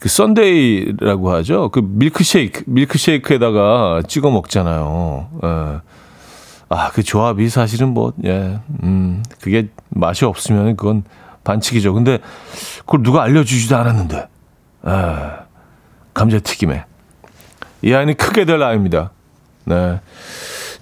그 0.00 0.08
썬데이라고 0.08 1.30
하죠. 1.34 1.68
그 1.70 1.80
밀크쉐이크, 1.80 2.64
밀크쉐이크에다가 2.66 4.02
찍어 4.08 4.30
먹잖아요. 4.30 5.28
예. 5.44 5.80
아, 6.68 6.90
그 6.90 7.02
조합이 7.02 7.48
사실은 7.48 7.90
뭐, 7.90 8.12
예, 8.24 8.58
음, 8.82 9.22
그게 9.40 9.68
맛이 9.90 10.24
없으면 10.24 10.76
그건 10.76 11.04
반칙이죠. 11.44 11.92
근데 11.92 12.18
그걸 12.80 13.02
누가 13.02 13.22
알려주지도 13.22 13.76
않았는데. 13.76 14.31
아, 14.82 15.40
감자튀김에. 16.14 16.84
이 17.82 17.92
아이는 17.94 18.14
크게 18.14 18.44
될 18.44 18.62
아이입니다. 18.62 19.10
네. 19.64 20.00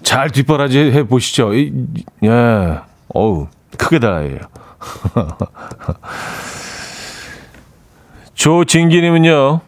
잘 0.03 0.29
뒷바라지 0.29 0.79
해 0.91 1.03
보시죠. 1.03 1.53
이, 1.53 1.71
예. 2.23 2.79
어우, 3.13 3.47
크게 3.77 3.99
될 3.99 4.11
아이예요. 4.11 4.39
조진기님은요, 8.33 9.61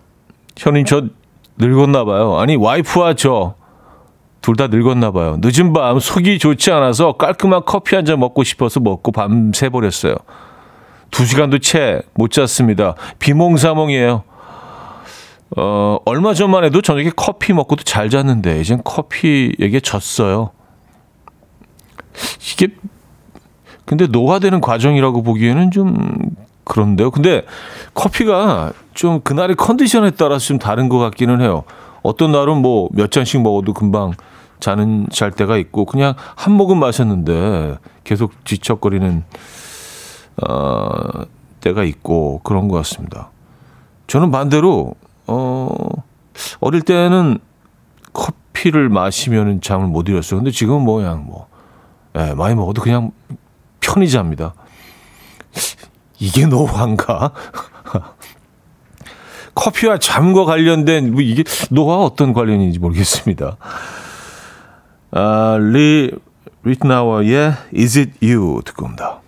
현님 0.57 0.85
저 0.85 1.03
늙었나 1.57 2.05
봐요. 2.05 2.37
아니, 2.39 2.55
와이프와 2.55 3.13
저, 3.15 3.55
둘 4.41 4.55
다 4.55 4.67
늙었나 4.67 5.11
봐요. 5.11 5.37
늦은 5.41 5.73
밤 5.73 5.99
속이 5.99 6.39
좋지 6.39 6.71
않아서 6.71 7.13
깔끔한 7.13 7.63
커피 7.65 7.95
한 7.95 8.05
잔 8.05 8.19
먹고 8.19 8.43
싶어서 8.43 8.79
먹고 8.79 9.11
밤새 9.11 9.69
버렸어요. 9.69 10.15
두 11.13 11.25
시간도 11.25 11.59
채 11.59 12.01
못 12.15 12.31
잤습니다. 12.31 12.95
비몽사몽이에요. 13.19 14.23
어, 15.55 15.97
얼마 16.05 16.33
전만 16.33 16.63
해도 16.63 16.81
저녁에 16.81 17.11
커피 17.15 17.53
먹고도 17.53 17.83
잘 17.83 18.09
잤는데, 18.09 18.59
이젠 18.59 18.81
커피에게 18.83 19.79
졌어요. 19.79 20.49
이게, 22.51 22.69
근데 23.85 24.07
노화되는 24.07 24.59
과정이라고 24.61 25.21
보기에는 25.21 25.69
좀 25.69 25.95
그런데요. 26.63 27.11
근데 27.11 27.43
커피가 27.93 28.73
좀 28.95 29.21
그날의 29.21 29.55
컨디션에 29.55 30.11
따라서 30.11 30.45
좀 30.47 30.57
다른 30.57 30.89
것 30.89 30.97
같기는 30.97 31.41
해요. 31.41 31.63
어떤 32.01 32.31
날은 32.31 32.57
뭐 32.61 32.89
몇 32.91 33.11
잔씩 33.11 33.41
먹어도 33.41 33.73
금방 33.73 34.13
자는 34.59 35.05
잘 35.11 35.29
때가 35.31 35.57
있고 35.57 35.85
그냥 35.85 36.13
한 36.35 36.53
모금 36.53 36.79
마셨는데 36.79 37.77
계속 38.03 38.43
뒤척거리는 38.45 39.23
어, 40.41 41.25
때가 41.61 41.83
있고 41.83 42.41
그런 42.43 42.67
것 42.67 42.77
같습니다. 42.77 43.29
저는 44.07 44.31
반대로 44.31 44.95
어 45.27 45.69
어릴 46.59 46.81
때는 46.81 47.39
커피를 48.11 48.89
마시면은 48.89 49.61
잠을 49.61 49.87
못 49.87 50.09
이뤘어요. 50.09 50.39
근데 50.39 50.51
지금은 50.51 50.81
뭐 50.81 50.97
그냥 50.97 51.25
뭐 51.25 51.47
예, 52.15 52.33
많이 52.33 52.53
먹어도 52.55 52.81
그냥 52.81 53.11
편히 53.79 54.09
잡니다. 54.09 54.53
이게 56.19 56.45
노화인가? 56.45 57.31
커피와 59.55 59.97
잠과 59.99 60.45
관련된 60.45 61.11
뭐 61.11 61.21
이게 61.21 61.43
노화 61.69 61.97
어떤 61.97 62.33
관련인지 62.33 62.79
모르겠습니다. 62.79 63.57
아, 65.11 65.57
리 65.59 66.11
리트나워의 66.63 67.53
Is 67.75 67.99
It 67.99 68.13
You 68.25 68.61
듣고 68.63 68.85
옵니다. 68.85 69.22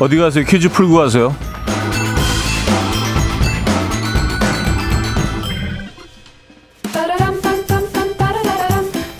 어디 0.00 0.16
가세요? 0.16 0.44
퀴즈 0.46 0.70
풀고 0.70 0.94
가세요. 0.94 1.36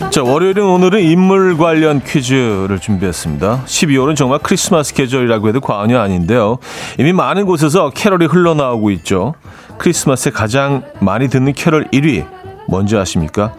자, 0.09 0.23
월요일은 0.23 0.63
오늘은 0.63 0.99
인물 1.03 1.55
관련 1.55 2.01
퀴즈를 2.03 2.79
준비했습니다. 2.79 3.63
12월은 3.65 4.15
정말 4.15 4.39
크리스마스 4.39 4.93
계절이라고 4.93 5.47
해도 5.47 5.61
과언이 5.61 5.95
아닌데요. 5.95 6.57
이미 6.97 7.13
많은 7.13 7.45
곳에서 7.45 7.91
캐럴이 7.91 8.25
흘러나오고 8.25 8.91
있죠. 8.91 9.35
크리스마스에 9.81 10.31
가장 10.31 10.83
많이 10.99 11.27
듣는 11.27 11.53
캐럴 11.53 11.87
1위 11.87 12.27
뭔지 12.67 12.95
아십니까? 12.95 13.55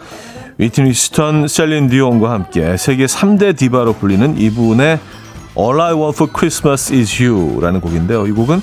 휘트니 0.57 0.95
휴스턴, 0.95 1.49
셀린 1.49 1.89
디온과 1.89 2.31
함께 2.31 2.77
세계 2.77 3.07
3대 3.07 3.57
디바로 3.57 3.95
불리는 3.95 4.39
이분의 4.39 5.01
All 5.59 5.81
I 5.81 5.93
Want 5.95 6.15
for 6.15 6.33
Christmas 6.33 6.93
is 6.93 7.21
You라는 7.21 7.81
곡인데요. 7.81 8.29
이 8.29 8.31
곡은 8.31 8.63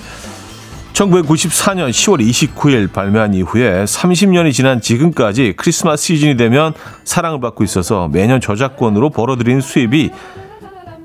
1994년 0.93 1.89
10월 1.89 2.25
29일 2.25 2.93
발매한 2.93 3.33
이후에 3.33 3.83
30년이 3.83 4.53
지난 4.53 4.79
지금까지 4.79 5.55
크리스마스 5.57 6.05
시즌이 6.05 6.37
되면 6.37 6.73
사랑을 7.03 7.41
받고 7.41 7.65
있어서 7.65 8.07
매년 8.07 8.39
저작권으로 8.39 9.09
벌어들이는 9.09 9.59
수입이 9.59 10.11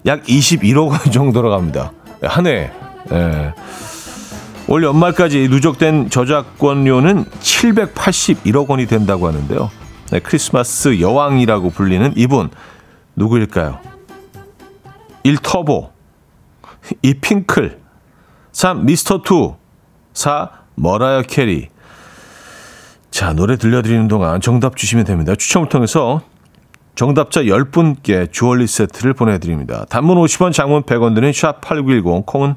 약 0.07 0.23
21억 0.23 0.89
원 0.89 1.01
정도로 1.11 1.51
갑니다. 1.51 1.91
한 2.23 2.47
해. 2.47 2.71
예. 3.11 3.53
올 4.67 4.83
연말까지 4.83 5.49
누적된 5.49 6.09
저작권료는 6.09 7.25
781억 7.25 8.69
원이 8.69 8.87
된다고 8.87 9.29
하는데요. 9.29 9.71
네, 10.11 10.21
크리스마스 10.21 11.01
여왕이라고 11.01 11.71
불리는 11.71 12.15
이분 12.17 12.49
누구일까요? 13.17 13.79
1. 15.23 15.39
터보 15.39 15.91
2. 17.03 17.15
핑클 17.21 17.81
3. 18.53 18.87
미스터 18.87 19.23
투 19.23 19.57
4. 20.15 20.51
머라이어 20.77 21.23
캐리 21.23 21.69
자 23.11 23.33
노래 23.33 23.57
들려드리는 23.57 24.09
동안 24.09 24.41
정답 24.41 24.77
주시면 24.77 25.05
됩니다. 25.05 25.35
추첨을 25.35 25.69
통해서 25.69 26.23
정답자 26.95 27.43
10분께 27.43 28.33
주얼리 28.33 28.67
세트를 28.67 29.15
보내드립니다. 29.15 29.85
단문 29.89 30.17
50원 30.19 30.53
장문 30.53 30.83
100원 30.83 31.15
드는 31.15 31.31
샵8910 31.31 32.27
콩은 32.27 32.55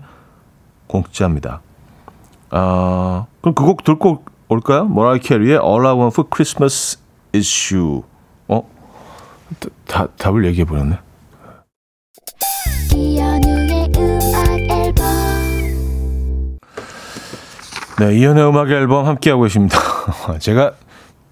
공짜입니다. 0.88 1.62
아, 2.50 3.26
그럼 3.42 3.54
그곡 3.54 3.84
듣고 3.84 4.24
올까요? 4.50 4.86
머라이 4.86 5.20
캐리의 5.20 5.60
All 5.64 5.86
I 5.86 5.94
Want 5.94 6.14
for 6.14 6.28
Christmas 6.34 6.98
is 7.36 7.74
You. 7.74 8.04
어? 8.48 8.64
다, 9.86 10.08
답을 10.18 10.46
얘기해 10.46 10.66
버렸네. 10.66 11.00
네, 18.00 18.16
이연의 18.16 18.48
음악 18.48 18.70
앨범 18.70 19.08
함께하고 19.08 19.44
계십니다. 19.44 19.80
제가 20.40 20.74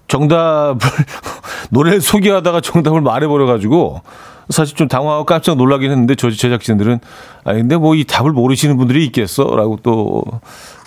정답을, 0.08 0.78
노래를 1.70 2.00
소개하다가 2.00 2.60
정답을 2.60 3.00
말해버려가지고, 3.00 4.02
사실 4.50 4.76
좀 4.76 4.88
당황하고 4.88 5.24
깜짝 5.24 5.56
놀라긴 5.56 5.90
했는데, 5.90 6.14
저 6.14 6.30
제작진들은, 6.30 7.00
아 7.44 7.52
근데 7.52 7.76
뭐 7.76 7.94
이 7.94 8.04
답을 8.04 8.32
모르시는 8.32 8.76
분들이 8.76 9.04
있겠어? 9.06 9.44
라고 9.56 9.78
또, 9.82 10.22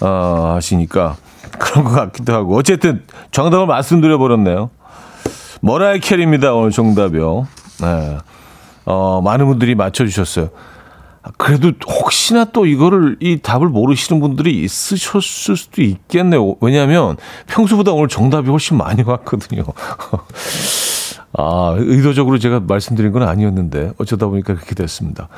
어, 0.01 0.53
하시니까, 0.55 1.15
그런 1.59 1.83
것 1.83 1.91
같기도 1.91 2.33
하고. 2.33 2.55
어쨌든, 2.57 3.03
정답을 3.31 3.65
말씀드려 3.67 4.17
버렸네요. 4.17 4.69
머라이 5.61 5.99
캐리입니다, 5.99 6.53
오늘 6.53 6.71
정답이요. 6.71 7.47
네. 7.81 8.17
어, 8.85 9.21
많은 9.21 9.45
분들이 9.47 9.75
맞춰주셨어요. 9.75 10.49
아, 11.21 11.31
그래도 11.37 11.73
혹시나 11.85 12.45
또 12.45 12.65
이거를 12.65 13.17
이 13.19 13.39
답을 13.41 13.67
모르시는 13.67 14.21
분들이 14.21 14.63
있으셨을 14.63 15.57
수도 15.57 15.81
있겠네요. 15.81 16.55
왜냐하면 16.61 17.17
평소보다 17.47 17.91
오늘 17.91 18.07
정답이 18.07 18.49
훨씬 18.49 18.77
많이 18.77 19.03
왔거든요. 19.03 19.63
아, 21.41 21.73
의도적으로 21.77 22.37
제가 22.37 22.59
말씀드린 22.59 23.13
건 23.13 23.23
아니었는데 23.23 23.93
어쩌다 23.97 24.27
보니까 24.27 24.55
그렇게 24.55 24.75
됐습니다. 24.75 25.29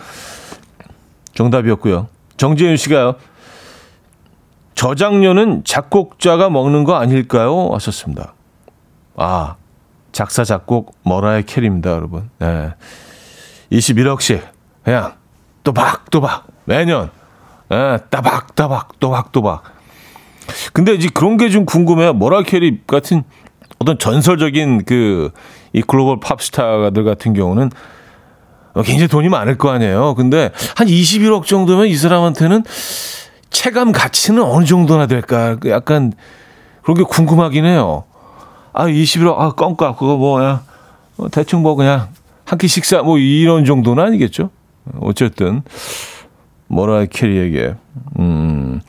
정답이었고요. 1.36 2.08
정재윤 2.38 2.76
씨가요. 2.78 3.16
저작료는 4.74 5.64
작곡자가 5.64 6.50
먹는 6.50 6.86
거 6.86 6.96
아닐까요? 6.96 7.70
하셨습니다. 7.74 8.34
아, 9.16 9.58
작사, 10.12 10.44
작곡, 10.44 10.96
머라의 11.04 11.46
캐리입니다, 11.46 11.92
여러분. 11.92 12.32
네. 12.40 12.74
21억씩, 13.72 14.42
그냥, 14.84 15.14
또박또박, 15.64 16.48
매년, 16.66 17.12
예, 17.72 18.00
따박따박, 18.10 19.00
또박또박. 19.00 19.64
근데 20.74 20.94
이제 20.96 21.10
그런 21.14 21.38
게 21.38 21.50
좀 21.50 21.66
궁금해요. 21.66 22.14
머라이 22.14 22.44
캐리 22.44 22.82
같은 22.88 23.24
어떤 23.78 24.00
전설적인 24.00 24.86
그, 24.86 25.30
이 25.74 25.82
글로벌 25.82 26.20
팝스타들 26.20 27.04
같은 27.04 27.34
경우는 27.34 27.70
굉장히 28.86 29.08
돈이 29.08 29.30
많을 29.30 29.58
거 29.58 29.70
아니에요. 29.70 30.16
근데 30.16 30.52
한 30.76 30.88
21억 30.88 31.46
정도면 31.46 31.88
이 31.88 31.96
사람한테는 31.96 32.64
체감 33.50 33.92
가치는 33.92 34.42
어느 34.44 34.66
정도나 34.66 35.08
될까? 35.08 35.58
약간 35.68 36.14
그런 36.84 36.98
게 36.98 37.04
궁금하긴 37.04 37.66
해요. 37.66 38.06
아, 38.74 38.86
21억, 38.88 39.38
아, 39.40 39.52
껌값, 39.52 39.98
그거 40.00 40.16
뭐야. 40.18 40.64
어, 41.18 41.30
대충 41.30 41.62
뭐 41.62 41.76
그냥 41.76 42.08
한 42.46 42.58
끼 42.58 42.68
식사 42.68 43.02
뭐 43.02 43.18
이런 43.18 43.66
정도는 43.66 44.04
아니겠죠? 44.04 44.50
어쨌든, 45.02 45.62
머라이 46.68 47.08
캐리에게, 47.08 47.76
음, 48.20 48.80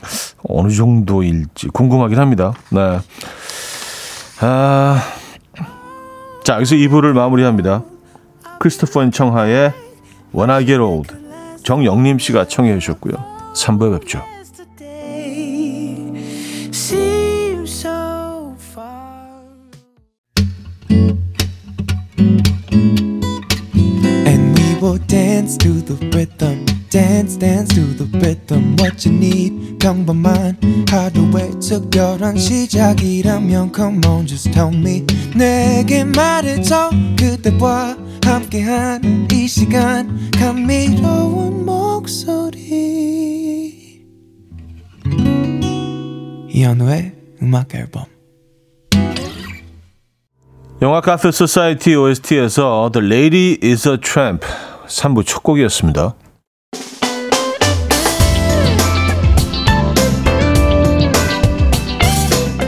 어느 0.47 0.69
정도일지 0.73 1.67
궁금하긴 1.67 2.17
합니다. 2.19 2.53
네. 2.69 2.99
아, 4.39 5.01
자, 6.43 6.55
여기서 6.55 6.75
2부를 6.75 7.13
마무리합니다. 7.13 7.83
크리스토퍼인 8.59 9.11
청하의 9.11 9.71
When 10.35 10.49
I 10.49 10.65
Get 10.65 10.79
Old 10.79 11.13
정영림 11.63 12.19
씨가 12.19 12.47
청해 12.47 12.77
주셨고요. 12.79 13.13
3부에 13.55 13.99
뵙죠. 13.99 14.21
dance 25.07 25.57
to 25.57 25.73
the 25.85 25.95
rhythm 26.09 26.72
Dance, 26.93 27.39
dance 27.39 27.73
to 27.73 27.81
the 27.97 28.05
rhythm. 28.19 28.75
What 28.77 29.09
you 29.09 29.17
need, 29.17 29.79
평범한 29.79 30.85
하루의 30.87 31.59
특별한 31.59 32.37
시작이라면 32.37 33.71
Come 33.75 34.05
on, 34.05 34.27
just 34.27 34.51
tell 34.51 34.71
me. 34.71 35.03
내게 35.35 36.03
말해줘 36.03 36.91
그대와 37.17 37.97
함께한 38.23 39.27
이 39.31 39.47
시간 39.47 40.29
감미로운 40.39 41.65
목소리. 41.65 42.61
이현우의 46.49 47.15
음악 47.41 47.73
앨범. 47.73 48.05
영화 50.83 51.01
카페 51.01 51.31
소사이티 51.31 51.95
OST에서 51.95 52.91
The 52.93 53.07
Lady 53.07 53.57
is 53.63 53.89
a 53.89 53.97
Tramp 53.97 54.45
3부 54.85 55.25
첫 55.25 55.41
곡이었습니다. 55.41 56.17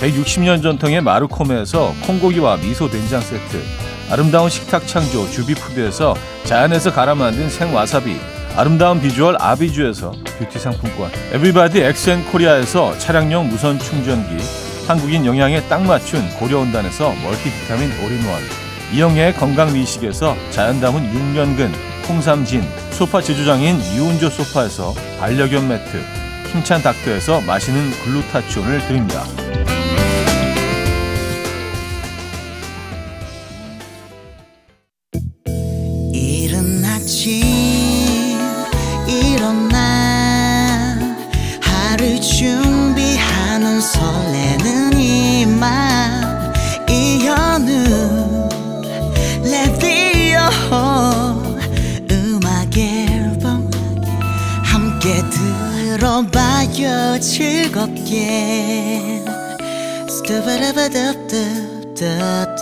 160년 0.00 0.62
전통의 0.62 1.00
마르코메에서 1.00 1.94
콩고기와 2.06 2.58
미소 2.58 2.88
된장 2.88 3.20
세트, 3.20 3.62
아름다운 4.10 4.50
식탁 4.50 4.86
창조 4.86 5.28
주비푸드에서 5.30 6.14
자연에서 6.44 6.92
갈아 6.92 7.14
만든 7.14 7.48
생와사비, 7.48 8.16
아름다운 8.56 9.00
비주얼 9.00 9.36
아비주에서 9.38 10.12
뷰티 10.38 10.58
상품권, 10.58 11.10
에브리바디 11.32 11.80
엑센코리아에서 11.80 12.96
차량용 12.98 13.48
무선 13.48 13.78
충전기, 13.78 14.36
한국인 14.86 15.26
영양에 15.26 15.62
딱 15.68 15.82
맞춘 15.82 16.28
고려은단에서 16.38 17.14
멀티비타민 17.22 17.90
올인원, 18.04 18.40
이영애의 18.92 19.34
건강미식에서 19.34 20.36
자연 20.50 20.80
담은 20.80 21.12
6년근 21.12 21.72
홍삼진, 22.08 22.62
소파 22.90 23.20
제조장인 23.20 23.80
이운조 23.80 24.30
소파에서 24.30 24.94
반려견 25.18 25.68
매트, 25.68 26.02
힘찬 26.52 26.80
닥터에서 26.82 27.40
마시는 27.40 27.90
글루타치온을 28.04 28.86
드립니다. 28.86 29.24
들어봐요 56.76 57.18
즐겁게 57.20 59.22
스타바라바답답답답 60.08 62.56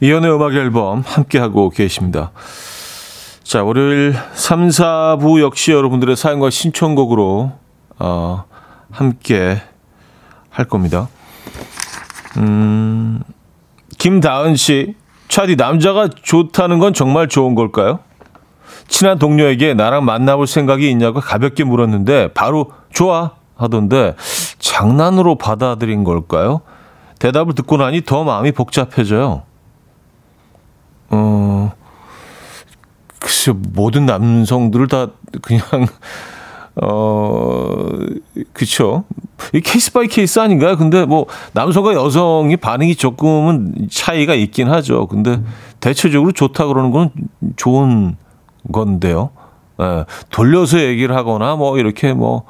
이연의 0.00 0.34
음악 0.34 0.54
앨범 0.54 1.02
함께하고 1.02 1.70
계십니다. 1.70 2.32
자, 3.44 3.62
월요일 3.62 4.16
3, 4.34 4.68
4부 4.68 5.40
역시 5.40 5.70
여러분들의 5.70 6.16
사연과 6.16 6.50
신청곡으로 6.50 7.52
어, 8.00 8.44
함께 8.92 9.60
할 10.50 10.66
겁니다. 10.66 11.08
음, 12.36 13.22
김다은 13.98 14.54
씨, 14.54 14.94
차디 15.28 15.56
남자가 15.56 16.08
좋다는 16.08 16.78
건 16.78 16.94
정말 16.94 17.28
좋은 17.28 17.54
걸까요? 17.54 18.00
친한 18.86 19.18
동료에게 19.18 19.74
나랑 19.74 20.04
만나볼 20.04 20.46
생각이 20.46 20.90
있냐고 20.90 21.20
가볍게 21.20 21.64
물었는데 21.64 22.34
바로 22.34 22.72
좋아 22.92 23.32
하던데 23.56 24.14
장난으로 24.58 25.38
받아들인 25.38 26.04
걸까요? 26.04 26.60
대답을 27.18 27.54
듣고 27.54 27.76
나니 27.78 28.02
더 28.02 28.24
마음이 28.24 28.52
복잡해져요. 28.52 29.44
어, 31.10 31.72
글쎄, 33.20 33.52
모든 33.54 34.06
남성들을 34.06 34.88
다 34.88 35.06
그냥, 35.40 35.62
어, 36.80 37.86
그쵸. 38.52 39.04
이 39.52 39.60
case 39.60 39.92
by 39.92 40.06
case 40.06 40.38
아닌가요? 40.38 40.76
근데 40.76 41.04
뭐, 41.04 41.26
남성과 41.52 41.94
여성이 41.94 42.56
반응이 42.56 42.94
조금은 42.94 43.88
차이가 43.90 44.34
있긴 44.34 44.70
하죠. 44.70 45.06
근데 45.06 45.42
대체적으로 45.80 46.32
좋다 46.32 46.66
그러는 46.66 46.90
건 46.90 47.10
좋은 47.56 48.16
건데요. 48.72 49.30
예, 49.80 50.04
돌려서 50.30 50.80
얘기를 50.80 51.14
하거나 51.14 51.56
뭐, 51.56 51.78
이렇게 51.78 52.12
뭐, 52.14 52.44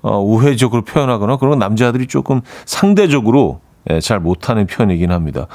어, 0.00 0.18
우회적으로 0.18 0.82
표현하거나 0.82 1.36
그런 1.36 1.50
건 1.50 1.58
남자들이 1.58 2.06
조금 2.06 2.40
상대적으로 2.64 3.60
예, 3.90 4.00
잘 4.00 4.20
못하는 4.20 4.66
편이긴 4.66 5.10
합니다. 5.10 5.46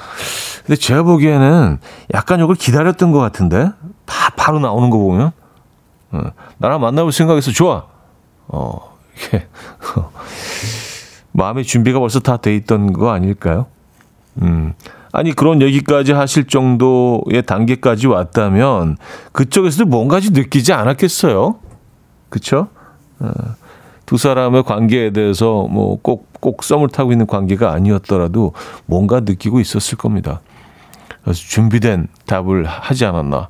근데 0.66 0.80
제가 0.80 1.04
보기에는 1.04 1.80
약간 2.14 2.40
이걸 2.40 2.56
기다렸던 2.56 3.12
것 3.12 3.20
같은데 3.20 3.70
바, 4.06 4.30
바로 4.36 4.60
나오는 4.60 4.90
거 4.90 4.98
보면 4.98 5.32
어, 6.12 6.22
나랑 6.58 6.82
만나볼 6.82 7.12
생각해서 7.12 7.52
좋아. 7.52 7.93
어, 8.48 8.98
이게 9.18 9.48
마음의 11.34 11.64
준비가 11.64 12.00
벌써 12.00 12.20
다 12.20 12.38
돼 12.38 12.56
있던 12.56 12.94
거 12.94 13.12
아닐까요? 13.12 13.68
음. 14.42 14.74
아니 15.12 15.32
그런 15.34 15.62
얘기까지 15.62 16.12
하실 16.12 16.48
정도의 16.48 17.44
단계까지 17.46 18.08
왔다면 18.08 18.98
그쪽에서도 19.32 19.86
뭔가지 19.86 20.32
느끼지 20.32 20.74
않았겠어요? 20.74 21.56
어, 23.20 23.32
두 24.06 24.18
사람의 24.18 24.64
관계에 24.64 25.12
대해서 25.12 25.68
뭐 25.70 25.98
꼭 25.98 26.34
꼭 26.44 26.62
썸을 26.62 26.90
타고 26.90 27.14
있는 27.14 27.26
관계가 27.26 27.72
아니었더라도 27.72 28.52
뭔가 28.86 29.22
느끼고 29.22 29.62
있었을 29.62 29.98
겁니다. 29.98 30.42
그래서 31.24 31.40
준비된 31.40 32.10
답을 32.26 32.66
하지 32.66 33.06
않았나. 33.06 33.48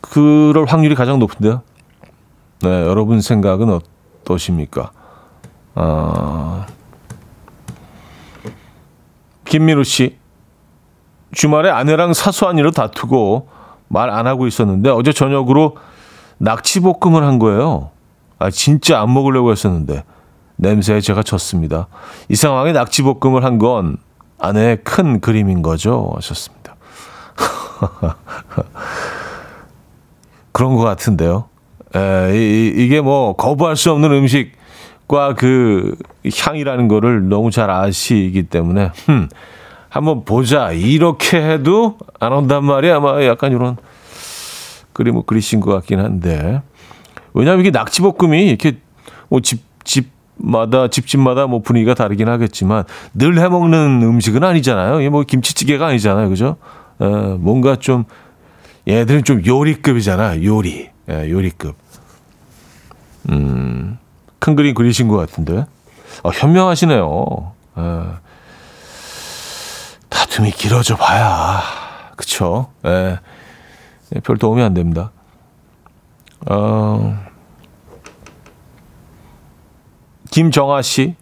그럴 0.00 0.66
확률이 0.66 0.94
가장 0.94 1.18
높은데요. 1.18 1.62
네, 2.62 2.68
여러분 2.86 3.20
생각은 3.20 3.68
어떠십니까? 4.22 4.92
아, 5.74 6.66
김민우 9.44 9.84
씨. 9.84 10.18
주말에 11.32 11.70
아내랑 11.70 12.12
사소한 12.12 12.58
일로 12.58 12.70
다투고 12.70 13.48
말 13.88 14.10
안 14.10 14.26
하고 14.26 14.46
있었는데 14.46 14.90
어제 14.90 15.12
저녁으로 15.12 15.76
낙지볶음을 16.38 17.22
한 17.24 17.38
거예요. 17.38 17.90
아, 18.38 18.50
진짜 18.50 19.00
안 19.00 19.12
먹으려고 19.12 19.50
했었는데 19.50 20.04
냄새에 20.56 21.00
제가 21.00 21.22
졌습니다. 21.22 21.88
이 22.28 22.36
상황에 22.36 22.72
낙지볶음을 22.72 23.44
한 23.44 23.58
건 23.58 23.96
아내의 24.38 24.82
큰 24.84 25.20
그림인 25.20 25.62
거죠. 25.62 26.12
하셨습니다. 26.16 26.74
그런 30.52 30.76
것 30.76 30.82
같은데요. 30.82 31.44
에, 31.94 32.32
이, 32.34 32.72
이게 32.76 33.00
뭐 33.00 33.34
거부할 33.34 33.76
수 33.76 33.90
없는 33.92 34.10
음식과 34.12 35.34
그 35.36 35.94
향이라는 36.34 36.88
거를 36.88 37.28
너무 37.28 37.50
잘 37.50 37.70
아시기 37.70 38.44
때문에 38.44 38.90
흠, 39.06 39.28
한번 39.88 40.24
보자. 40.24 40.72
이렇게 40.72 41.36
해도 41.36 41.98
안 42.18 42.32
온단 42.32 42.64
말이야. 42.64 42.96
아마 42.96 43.22
약간 43.24 43.52
이런 43.52 43.76
그림을 44.92 45.22
그리신 45.26 45.60
것 45.60 45.72
같긴 45.72 46.00
한데 46.00 46.62
왜냐하면 47.34 47.60
이게 47.60 47.70
낙지볶음이 47.70 48.46
이렇게 48.48 48.78
뭐 49.28 49.40
집, 49.40 49.62
집마다, 49.84 50.88
집집마다 50.88 51.46
뭐 51.46 51.60
분위기가 51.62 51.94
다르긴 51.94 52.28
하겠지만 52.28 52.84
늘 53.14 53.38
해먹는 53.38 54.02
음식은 54.02 54.44
아니잖아요. 54.44 55.00
이게 55.00 55.08
뭐 55.08 55.22
김치찌개가 55.24 55.86
아니잖아요. 55.88 56.28
그죠? 56.28 56.56
에, 57.00 57.06
뭔가 57.06 57.76
좀 57.76 58.04
얘들은 58.88 59.24
좀 59.24 59.42
요리급이잖아. 59.44 60.42
요리. 60.42 60.88
예, 61.10 61.30
요리급. 61.30 61.74
음, 63.30 63.98
큰 64.38 64.56
그림 64.56 64.74
그리신 64.74 65.08
것 65.08 65.16
같은데. 65.16 65.66
아, 66.22 66.28
현명하시네요. 66.28 67.52
예. 67.78 68.02
다툼이 70.08 70.50
길어져 70.52 70.96
봐야. 70.96 71.60
그쵸. 72.16 72.68
예. 72.84 73.18
예, 74.14 74.20
별 74.20 74.36
도움이 74.36 74.62
안 74.62 74.74
됩니다. 74.74 75.10
어, 76.50 77.16
김정아 80.30 80.82
씨. 80.82 81.14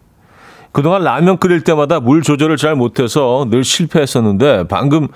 그동안 0.71 1.03
라면 1.03 1.37
끓일 1.37 1.63
때마다 1.63 1.99
물 1.99 2.21
조절을 2.21 2.57
잘 2.57 2.75
못해서 2.75 3.45
늘 3.49 3.63
실패했었는데 3.63 4.67
방금 4.67 5.09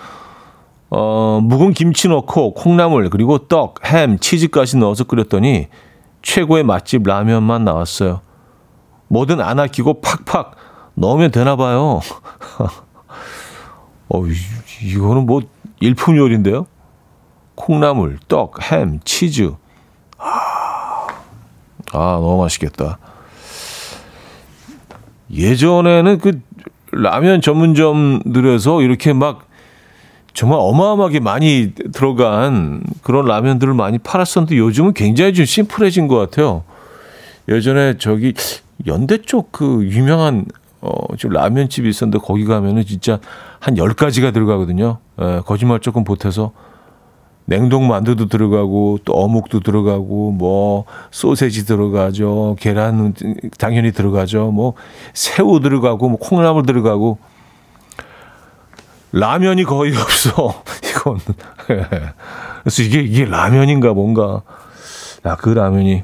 어, 0.90 1.40
묵은 1.42 1.74
김치 1.74 2.08
넣고 2.10 2.54
콩나물 2.54 3.10
그리고 3.10 3.48
떡, 3.48 3.86
햄, 3.86 4.20
치즈까지 4.20 4.78
넣어서 4.78 5.06
끓였더니 5.06 5.68
최고의 6.26 6.64
맛집 6.64 7.04
라면만 7.04 7.64
나왔어요. 7.64 8.22
뭐든 9.08 9.40
안 9.40 9.60
아끼고 9.60 10.02
팍팍 10.02 10.56
넣으면 10.96 11.32
되나 11.32 11.56
봐요. 11.56 12.02
어, 14.10 14.26
이, 14.26 14.34
이거는 14.82 15.28
뭐 15.28 15.42
일품 15.80 16.18
요리인데요. 16.18 16.66
콩나물, 17.54 18.18
떡, 18.28 18.60
햄, 18.72 19.00
치즈. 19.06 19.54
아, 20.18 21.08
아 21.94 22.18
너무 22.20 22.42
맛있겠다. 22.42 22.98
예전에는 25.32 26.18
그 26.18 26.42
라면 26.92 27.42
전문점들에서 27.42 28.82
이렇게 28.82 29.14
막 29.14 29.45
정말 30.36 30.60
어마어마하게 30.62 31.22
많이 31.22 31.72
들어간 31.94 32.84
그런 33.02 33.26
라면들을 33.26 33.74
많이 33.74 33.98
팔았었는데 33.98 34.58
요즘은 34.58 34.94
굉장히 34.94 35.34
좀 35.34 35.46
심플해진 35.46 36.08
것 36.08 36.18
같아요. 36.18 36.64
예전에 37.48 37.98
저기 37.98 38.34
연대 38.86 39.18
쪽 39.22 39.52
그 39.52 39.88
유명한 39.90 40.46
어좀 40.82 41.32
라면집이 41.32 41.90
있었는데 41.90 42.20
거기 42.24 42.44
가면은 42.44 42.86
진짜 42.86 43.20
한 43.60 43.78
열가지가 43.78 44.32
들어가거든요. 44.32 44.98
에, 45.20 45.40
거짓말 45.46 45.80
조금 45.80 46.04
보태서 46.04 46.52
냉동 47.46 47.88
만두도 47.88 48.28
들어가고 48.28 49.00
또 49.06 49.14
어묵도 49.14 49.62
들어가고 49.62 50.32
뭐 50.32 50.84
소세지 51.12 51.66
들어가죠. 51.66 52.58
계란 52.60 53.14
당연히 53.58 53.94
들어가죠. 53.94 54.52
뭐 54.52 54.74
새우 55.14 55.62
들어가고 55.62 56.10
뭐 56.10 56.20
콩나물 56.20 56.66
들어가고 56.66 57.20
라면이 59.16 59.64
거의 59.64 59.96
없어. 59.98 60.62
이건 60.84 61.20
그래서 61.66 62.84
이게 62.84 63.02
이게 63.02 63.26
라면인가 63.26 63.94
뭔가 63.94 64.42
야 65.26 65.36
그 65.38 65.50
라면이 65.50 66.04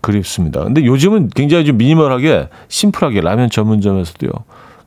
그립습니다. 0.00 0.62
근데 0.64 0.84
요즘은 0.84 1.30
굉장히 1.30 1.64
좀 1.64 1.78
미니멀하게 1.78 2.50
심플하게 2.68 3.22
라면 3.22 3.48
전문점에서도요 3.48 4.30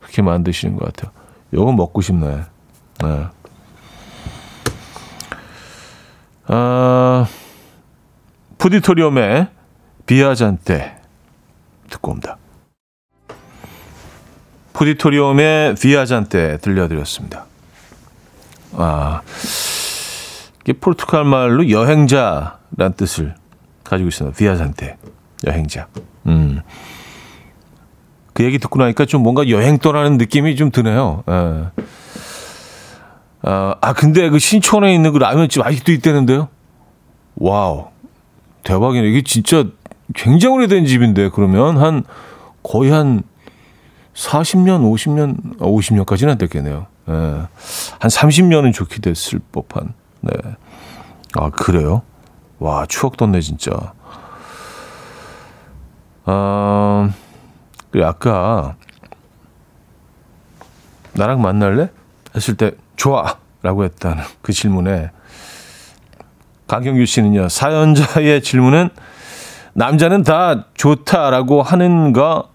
그렇게 0.01 0.21
만드시는 0.21 0.75
것 0.75 0.85
같아요. 0.93 1.11
요건 1.53 1.75
먹고 1.75 2.01
싶네. 2.01 2.41
네. 3.03 3.25
아, 6.49 7.27
푸디토리움의 8.59 9.47
비아잔테 10.05 10.97
듣고 11.89 12.11
옵니다. 12.11 12.37
푸디토리움의 14.77 15.73
비아잔테 15.75 16.57
들려드렸습니다. 16.57 17.45
아, 18.73 19.21
이게 20.61 20.73
포르투갈 20.73 21.23
말로 21.23 21.67
여행자란 21.71 22.93
뜻을 22.95 23.33
가지고 23.83 24.09
있습니다. 24.09 24.37
viajante 24.37 24.97
여행자. 25.47 25.87
음. 26.27 26.61
그 28.33 28.43
얘기 28.43 28.59
듣고 28.59 28.77
나니까 28.77 29.05
좀 29.05 29.23
뭔가 29.23 29.49
여행 29.49 29.79
떠나는 29.79 30.17
느낌이 30.19 30.55
좀 30.55 30.69
드네요. 30.69 31.23
예. 31.27 31.81
아, 33.41 33.75
아, 33.81 33.93
근데 33.93 34.29
그 34.29 34.37
신촌에 34.37 34.93
있는 34.93 35.11
그 35.11 35.17
라면집 35.17 35.65
아직도 35.65 35.91
있다는데요? 35.91 36.49
wow. 37.35 37.87
대박이네. 38.63 39.07
이게 39.07 39.23
진짜 39.23 39.63
굉장히 40.13 40.55
오래된 40.55 40.85
집인데, 40.85 41.29
그러면 41.29 41.77
한, 41.77 42.03
거의 42.61 42.91
한 42.91 43.23
40년, 44.17 44.81
50년, 44.81 45.59
50년까지는 45.59 46.31
안 46.31 46.37
됐겠네요. 46.39 46.87
예. 47.07 47.11
한 47.13 47.47
30년은 48.09 48.73
좋게 48.73 48.99
됐을 48.99 49.39
법한. 49.51 49.93
네. 50.21 50.31
아, 51.35 51.51
그래요? 51.51 52.01
와, 52.57 52.87
추억 52.87 53.15
돋네, 53.15 53.41
진짜. 53.41 53.93
아, 56.25 57.11
그래, 57.91 58.03
아까, 58.03 58.75
나랑 61.13 61.41
만날래? 61.41 61.89
했을 62.35 62.57
때, 62.57 62.71
좋아! 62.95 63.37
라고 63.61 63.83
했다는 63.83 64.23
그 64.41 64.51
질문에, 64.51 65.11
강경규 66.67 67.05
씨는요, 67.05 67.49
사연자의 67.49 68.41
질문은, 68.41 68.89
남자는 69.73 70.23
다 70.23 70.65
좋다라고 70.73 71.61
하는가 71.61 72.49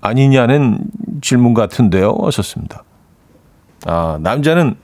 아니냐는 0.00 0.78
질문 1.20 1.54
같은데요. 1.54 2.16
하셨습니다. 2.22 2.84
아, 3.86 4.18
남자는, 4.20 4.76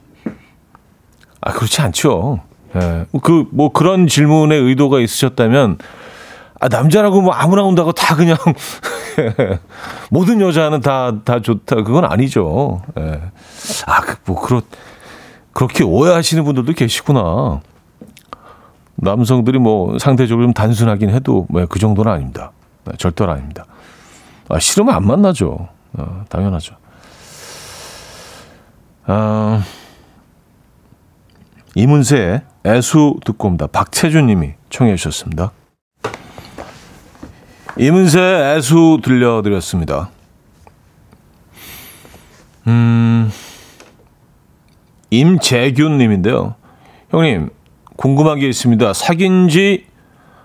아, 1.41 1.51
그렇지 1.51 1.81
않죠. 1.81 2.41
예. 2.75 3.05
그, 3.21 3.45
뭐 3.51 3.71
그런 3.71 4.07
질문의 4.07 4.59
의도가 4.61 4.99
있으셨다면, 4.99 5.77
아, 6.59 6.67
남자라고 6.69 7.21
뭐 7.21 7.33
아무나 7.33 7.63
온다고 7.63 7.91
다 7.91 8.15
그냥, 8.15 8.37
모든 10.09 10.41
여자는 10.41 10.81
다, 10.81 11.23
다 11.23 11.41
좋다. 11.41 11.77
그건 11.77 12.05
아니죠. 12.05 12.81
예. 12.99 13.21
아, 13.87 14.01
그, 14.01 14.15
뭐, 14.25 14.41
그렇, 14.41 14.61
그렇게 15.51 15.83
오해하시는 15.83 16.43
분들도 16.43 16.73
계시구나. 16.73 17.61
남성들이 18.95 19.59
뭐 19.59 19.97
상대적으로 19.99 20.45
좀 20.45 20.53
단순하긴 20.53 21.09
해도 21.09 21.45
뭐 21.49 21.65
그 21.67 21.79
정도는 21.79 22.11
아닙니다. 22.11 22.51
네, 22.85 22.93
절대로 22.97 23.31
아닙니다. 23.31 23.65
아, 24.49 24.59
싫으면 24.59 24.93
안 24.93 25.05
만나죠. 25.05 25.69
어, 25.93 26.25
당연하죠. 26.29 26.75
아, 29.05 29.63
이문세의 31.75 32.41
애수 32.65 33.19
듣고 33.25 33.47
옵니다. 33.47 33.67
박채준 33.67 34.27
님이 34.27 34.53
청해 34.69 34.95
주셨습니다. 34.95 35.51
이문세의 37.77 38.57
애수 38.57 38.99
들려드렸습니다. 39.03 40.09
음, 42.67 43.31
임재균 45.09 45.97
님인데요. 45.97 46.55
형님, 47.09 47.49
궁금한 47.95 48.39
게 48.39 48.47
있습니다. 48.47 48.93
사귄 48.93 49.47
지 49.47 49.85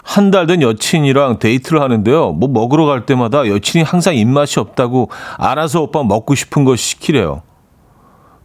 한 0.09 0.31
달 0.31 0.47
된 0.47 0.63
여친이랑 0.63 1.39
데이트를 1.39 1.83
하는데요. 1.83 2.33
뭐 2.33 2.49
먹으러 2.49 2.87
갈 2.87 3.05
때마다 3.05 3.47
여친이 3.47 3.85
항상 3.85 4.15
입맛이 4.17 4.59
없다고 4.59 5.11
알아서 5.37 5.83
오빠 5.83 6.03
먹고 6.03 6.35
싶은 6.35 6.65
거 6.65 6.77
시키래요. 6.77 7.43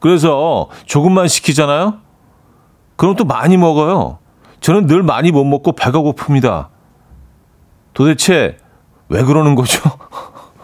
그래서 0.02 0.67
조금만 0.86 1.30
시키잖아요. 1.30 1.99
그럼 2.97 3.15
또 3.15 3.23
많이 3.23 3.56
먹어요. 3.56 4.17
저는 4.60 4.88
늘 4.88 5.04
많이 5.04 5.32
못 5.32 5.45
먹고 5.45 5.71
배가 5.71 5.99
고픕니다. 5.99 6.67
도대체 7.93 8.58
왜 9.08 9.23
그러는 9.23 9.56
거죠? 9.56 9.80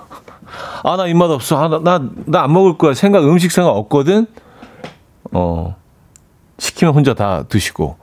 아, 0.84 0.98
나 0.98 1.08
입맛 1.08 1.32
없어. 1.32 1.64
아, 1.64 1.68
나, 1.70 1.80
나, 1.80 2.10
나 2.26 2.44
안 2.44 2.52
먹을 2.52 2.78
거야. 2.78 2.94
생각, 2.94 3.24
음식 3.24 3.52
생각 3.54 3.72
없거든? 3.72 4.28
어, 5.32 5.76
시키면 6.58 6.94
혼자 6.94 7.14
다 7.14 7.44
드시고. 7.48 7.96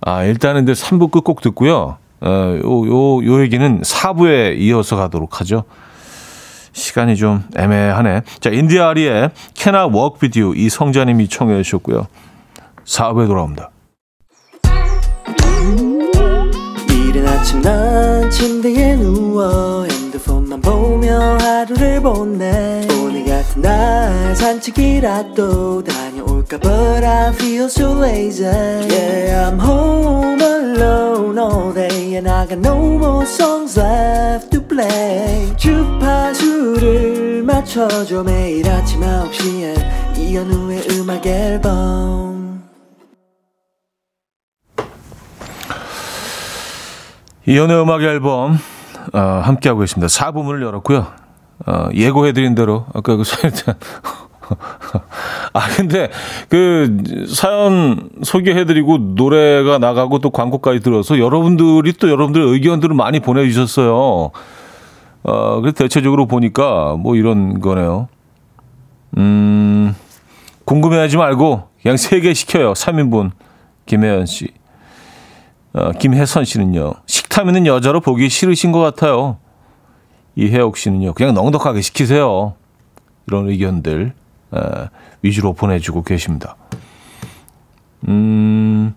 아, 0.00 0.24
일단은 0.24 0.64
근데 0.64 0.72
3부 0.72 1.10
끝곡 1.10 1.40
듣고요. 1.40 1.96
어, 2.20 2.28
요, 2.28 2.86
요, 2.86 3.24
요 3.24 3.40
얘기는 3.42 3.80
4부에 3.82 4.58
이어서 4.58 4.96
가도록 4.96 5.40
하죠. 5.40 5.64
시간이 6.72 7.16
좀 7.16 7.42
애매하네. 7.56 8.22
자, 8.40 8.50
인디아리의 8.50 9.30
Can 9.54 9.74
I 9.74 9.86
Walk 9.86 10.18
With 10.22 10.38
You 10.38 10.54
이성자님이 10.56 11.28
청해 11.28 11.62
주셨고요. 11.62 12.06
4부에 12.84 13.26
돌아옵니다. 13.26 13.70
이른 16.90 17.26
아침 17.26 17.62
난 17.62 18.30
침대에 18.30 18.96
누워 18.96 19.84
핸드폰만 19.84 20.60
보며 20.60 21.38
하루를 21.40 22.02
보내 22.02 22.86
오늘 23.00 23.24
같은 23.24 23.62
날 23.62 24.36
산책이라도 24.36 25.82
다 25.82 26.05
녀올까 26.46 26.58
But 26.58 27.04
I 27.04 27.32
feel 27.32 27.66
so 27.66 27.92
lazy 27.92 28.44
Yeah 28.44 29.50
I'm 29.50 29.58
home 29.58 30.40
alone 30.40 31.38
all 31.38 31.72
day 31.72 32.16
And 32.16 32.28
I 32.28 32.46
got 32.46 32.58
no 32.58 32.76
more 32.96 33.24
songs 33.26 33.78
left 33.78 34.50
to 34.50 34.62
play 34.62 35.54
주파수를 35.56 37.42
맞춰줘 37.42 38.22
매일 38.22 38.68
아침 38.68 39.00
9시에 39.00 40.16
이현우의 40.18 40.88
음악 40.92 41.26
앨범 41.26 42.62
이연의 47.48 47.82
음악 47.82 48.02
앨범 48.02 48.58
어, 49.12 49.18
함께하고 49.18 49.80
계십니다. 49.80 50.08
4부문을 50.08 50.62
열었고요. 50.62 51.06
어, 51.64 51.88
예고해드린 51.94 52.56
대로 52.56 52.86
아까 52.92 53.14
그 53.14 53.22
사연 53.22 53.52
아 55.52 55.68
근데 55.76 56.10
그 56.48 57.24
사연 57.28 58.10
소개해드리고 58.22 58.98
노래가 59.16 59.78
나가고 59.78 60.18
또 60.20 60.30
광고까지 60.30 60.80
들어서 60.80 61.18
여러분들이 61.18 61.92
또 61.94 62.08
여러분들의 62.10 62.48
의견들을 62.48 62.94
많이 62.94 63.20
보내주셨어요. 63.20 64.30
어, 65.24 65.60
그래서 65.60 65.74
대체적으로 65.74 66.26
보니까 66.26 66.96
뭐 66.96 67.16
이런 67.16 67.60
거네요. 67.60 68.08
음, 69.18 69.94
궁금해하지 70.64 71.16
말고 71.16 71.68
그냥 71.82 71.96
세 71.96 72.20
개 72.20 72.34
시켜요. 72.34 72.72
3인분 72.74 73.30
김혜연 73.86 74.26
씨. 74.26 74.48
어, 75.72 75.90
김혜선 75.92 76.44
씨는요. 76.44 76.94
식탐 77.06 77.48
있는 77.48 77.66
여자로 77.66 78.00
보기 78.00 78.28
싫으신 78.28 78.72
것 78.72 78.80
같아요. 78.80 79.38
이혜옥 80.36 80.76
씨는요. 80.76 81.14
그냥 81.14 81.34
넉넉하게 81.34 81.80
시키세요. 81.82 82.54
이런 83.26 83.48
의견들 83.48 84.06
에, 84.06 84.12
위주로 85.22 85.52
보내주고 85.52 86.02
계십니다. 86.02 86.56
음, 88.08 88.94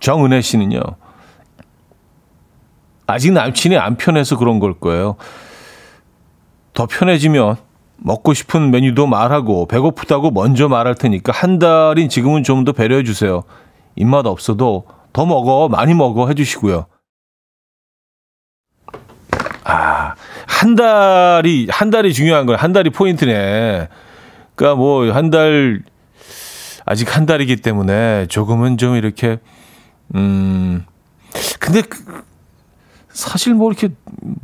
정은혜 0.00 0.40
씨는요. 0.40 0.80
아직 3.06 3.32
남친이 3.32 3.76
안 3.76 3.96
편해서 3.96 4.36
그런 4.38 4.58
걸 4.58 4.78
거예요. 4.78 5.16
더 6.72 6.86
편해지면 6.86 7.56
먹고 7.98 8.32
싶은 8.34 8.70
메뉴도 8.70 9.06
말하고 9.06 9.66
배고프다고 9.66 10.30
먼저 10.30 10.68
말할 10.68 10.94
테니까 10.94 11.32
한 11.32 11.58
달인 11.58 12.08
지금은 12.08 12.42
좀 12.42 12.64
더 12.64 12.72
배려해 12.72 13.04
주세요. 13.04 13.42
입맛 13.96 14.26
없어도 14.26 14.86
더 15.12 15.26
먹어 15.26 15.68
많이 15.68 15.94
먹어 15.94 16.28
해주시고요. 16.28 16.86
아, 19.64 20.14
한 20.62 20.76
달이 20.76 21.66
한 21.70 21.90
달이 21.90 22.12
중요한 22.14 22.46
거예요. 22.46 22.56
한 22.56 22.72
달이 22.72 22.90
포인트네. 22.90 23.88
그러니까 24.54 24.76
뭐 24.76 25.10
한 25.12 25.30
달 25.30 25.82
아직 26.84 27.16
한 27.16 27.26
달이기 27.26 27.56
때문에 27.56 28.26
조금은 28.28 28.76
좀 28.78 28.94
이렇게 28.94 29.38
음 30.14 30.84
근데 31.58 31.80
그- 31.82 32.22
사실 33.08 33.54
뭐 33.54 33.70
이렇게 33.70 33.88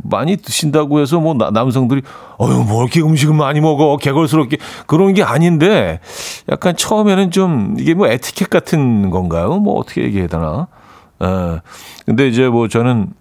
많이 0.03 0.37
드신다고 0.37 1.01
해서 1.01 1.21
뭐 1.21 1.35
나- 1.35 1.51
남성들이 1.51 2.03
어유 2.41 2.65
뭐 2.65 2.83
이렇게 2.83 3.01
음식을 3.01 3.35
많이 3.35 3.61
먹어 3.61 3.97
개걸스럽게 3.97 4.59
그런 4.87 5.15
게 5.15 5.23
아닌데 5.23 6.01
약간 6.51 6.77
처음에는 6.77 7.31
좀 7.31 7.77
이게 7.79 7.95
뭐 7.95 8.09
에티켓 8.09 8.51
같은 8.51 9.11
건가요? 9.11 9.59
뭐 9.59 9.79
어떻게 9.79 10.03
얘기해야 10.03 10.27
되나? 10.29 10.67
에 11.23 11.61
근데 12.07 12.27
이제 12.29 12.49
뭐 12.49 12.67
저는 12.69 13.09
저 13.09 13.13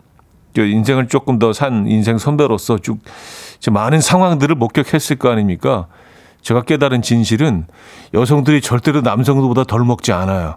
인생을 0.66 1.08
조금 1.08 1.40
더 1.40 1.54
산 1.54 1.88
인생 1.88 2.18
선배로서 2.18 2.78
쭉 2.80 3.00
많은 3.72 4.02
상황들을 4.02 4.56
목격했을 4.56 5.18
거 5.18 5.30
아닙니까? 5.32 5.88
제가 6.42 6.62
깨달은 6.64 7.02
진실은 7.02 7.68
여성들이 8.14 8.62
절대로 8.62 9.02
남성들보다 9.02 9.64
덜 9.66 9.84
먹지 9.84 10.14
않아요. 10.14 10.56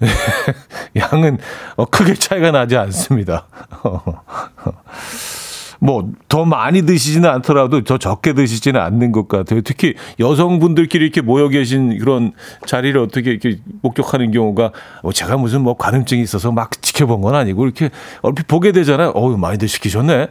양은 0.96 1.38
어, 1.76 1.84
크게 1.86 2.14
차이가 2.14 2.50
나지 2.50 2.76
않습니다. 2.76 3.46
뭐 5.80 6.08
더 6.28 6.44
많이 6.44 6.82
드시지는 6.82 7.30
않더라도 7.30 7.82
더 7.84 7.96
적게 7.96 8.34
드시지는 8.34 8.78
않는 8.80 9.10
것 9.12 9.26
같아요. 9.26 9.62
특히 9.62 9.94
여성분들끼리 10.20 11.02
이렇게 11.04 11.22
모여 11.22 11.48
계신 11.48 11.98
그런 11.98 12.32
자리를 12.66 13.00
어떻게 13.00 13.30
이렇게 13.30 13.58
목격하는 13.80 14.32
경우가 14.32 14.72
어, 15.02 15.12
제가 15.12 15.38
무슨 15.38 15.62
뭐 15.62 15.76
관음증이 15.78 16.20
있어서 16.22 16.52
막 16.52 16.82
지켜본 16.82 17.22
건 17.22 17.34
아니고 17.34 17.64
이렇게 17.64 17.88
얼핏 18.20 18.46
보게 18.48 18.72
되잖아요. 18.72 19.12
어우 19.14 19.38
많이들 19.38 19.66
시키셨네. 19.66 20.28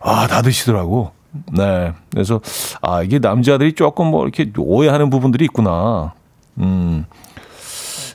아 0.00 0.26
다 0.28 0.40
드시더라고. 0.40 1.12
네. 1.52 1.92
그래서 2.10 2.40
아 2.80 3.02
이게 3.02 3.18
남자들이 3.18 3.74
조금 3.74 4.06
뭐 4.06 4.22
이렇게 4.22 4.50
오해하는 4.56 5.10
부분들이 5.10 5.44
있구나. 5.44 6.14
음. 6.58 7.04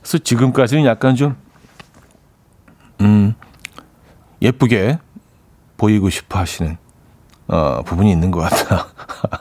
그래서 0.02 0.18
지금까지는 0.18 0.86
약간 0.86 1.16
좀, 1.16 1.36
음, 3.02 3.36
예쁘게 4.42 4.98
보이고 5.80 6.12
싶어 6.12 6.38
하시는, 6.40 6.78
어, 7.48 7.82
부분이 7.84 8.12
있는 8.12 8.30
것 8.30 8.42
같다. 8.42 8.88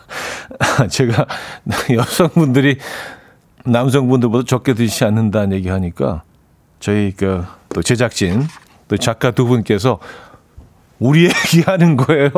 제가 0.89 1.27
여성분들이 1.93 2.79
남성분들보다 3.67 4.47
적게 4.47 4.73
드시지 4.73 5.05
않는다는 5.05 5.53
얘기 5.53 5.69
하니까 5.69 6.23
저희 6.81 7.13
그 7.13 7.45
또 7.69 7.83
제작진 7.83 8.47
또 8.89 8.97
작가 8.97 9.31
두 9.31 9.47
분께서 9.47 9.99
우리 10.99 11.25
얘기하는 11.31 11.97
거예요? 11.97 12.31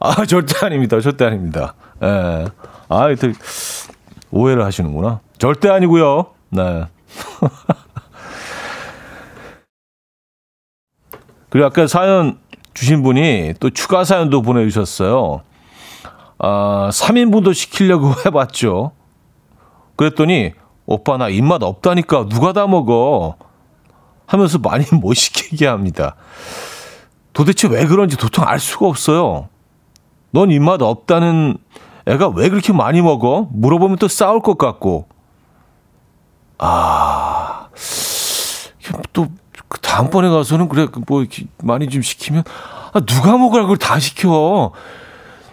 아, 0.00 0.24
절대 0.26 0.64
아닙니다. 0.64 1.00
절대 1.00 1.24
아닙니다. 1.24 1.74
예. 2.02 2.46
아, 2.88 3.08
이렇게 3.08 3.32
오해를 4.30 4.64
하시는구나. 4.64 5.20
절대 5.38 5.68
아니고요. 5.70 6.26
네. 6.50 6.84
그리고 11.54 11.68
아까 11.68 11.86
사연 11.86 12.40
주신 12.74 13.04
분이 13.04 13.54
또 13.60 13.70
추가 13.70 14.02
사연도 14.02 14.42
보내주셨어요. 14.42 15.42
아, 16.36 16.90
3인분도 16.92 17.54
시키려고 17.54 18.12
해봤죠. 18.26 18.90
그랬더니, 19.94 20.50
오빠 20.84 21.16
나 21.16 21.28
입맛 21.28 21.62
없다니까 21.62 22.26
누가 22.28 22.52
다 22.52 22.66
먹어. 22.66 23.36
하면서 24.26 24.58
많이 24.58 24.84
못 25.00 25.14
시키게 25.14 25.68
합니다. 25.68 26.16
도대체 27.32 27.68
왜 27.68 27.86
그런지 27.86 28.16
도통 28.16 28.44
알 28.48 28.58
수가 28.58 28.88
없어요. 28.88 29.48
넌 30.32 30.50
입맛 30.50 30.82
없다는 30.82 31.58
애가 32.06 32.30
왜 32.30 32.48
그렇게 32.48 32.72
많이 32.72 33.00
먹어? 33.00 33.46
물어보면 33.52 33.98
또 33.98 34.08
싸울 34.08 34.40
것 34.40 34.58
같고. 34.58 35.06
아, 36.58 37.68
또, 39.12 39.28
그 39.74 39.80
다음번에 39.80 40.28
가서는 40.28 40.68
그래, 40.68 40.86
그뭐 40.86 41.22
이렇게 41.22 41.46
많이 41.60 41.88
좀 41.88 42.00
시키면, 42.00 42.44
아, 42.92 43.00
누가 43.00 43.36
먹으라 43.36 43.62
그걸 43.62 43.76
다 43.76 43.98
시켜. 43.98 44.70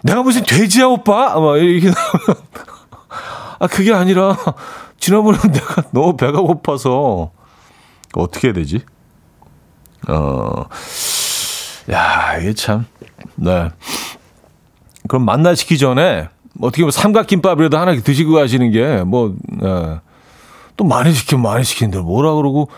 내가 0.03 0.21
무슨 0.21 0.43
돼지야, 0.43 0.86
오빠? 0.86 1.39
막 1.39 1.57
이렇게. 1.57 1.91
아, 3.57 3.65
그게 3.65 3.91
아니라, 3.91 4.38
지난번에 4.99 5.39
내가 5.51 5.81
너무 5.89 6.15
배가 6.17 6.39
고파서, 6.39 7.31
어떻게 8.13 8.49
해야 8.49 8.53
되지? 8.53 8.81
어, 10.07 10.65
야, 11.91 12.38
이게 12.38 12.53
참, 12.53 12.86
네. 13.34 13.69
그럼 15.07 15.25
만나 15.25 15.55
시기 15.55 15.79
전에, 15.79 16.29
어떻게 16.62 16.84
보면 16.84 16.91
삼각김밥이라도 16.91 17.75
하나 17.75 17.95
드시고 17.99 18.34
가시는 18.34 18.69
게, 18.69 18.97
뭐, 19.03 19.34
예. 19.63 19.99
또 20.77 20.84
많이 20.84 21.12
시키면 21.12 21.41
많이 21.41 21.63
시키는데 21.63 21.99
뭐라 21.99 22.36
그러고 22.36 22.69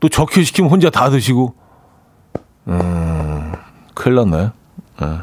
또 0.00 0.08
적게 0.08 0.42
시키면 0.42 0.70
혼자 0.70 0.90
다 0.90 1.10
드시고. 1.10 1.54
음 2.68 3.52
큰일 3.94 4.16
났네. 4.16 4.50
예. 5.02 5.18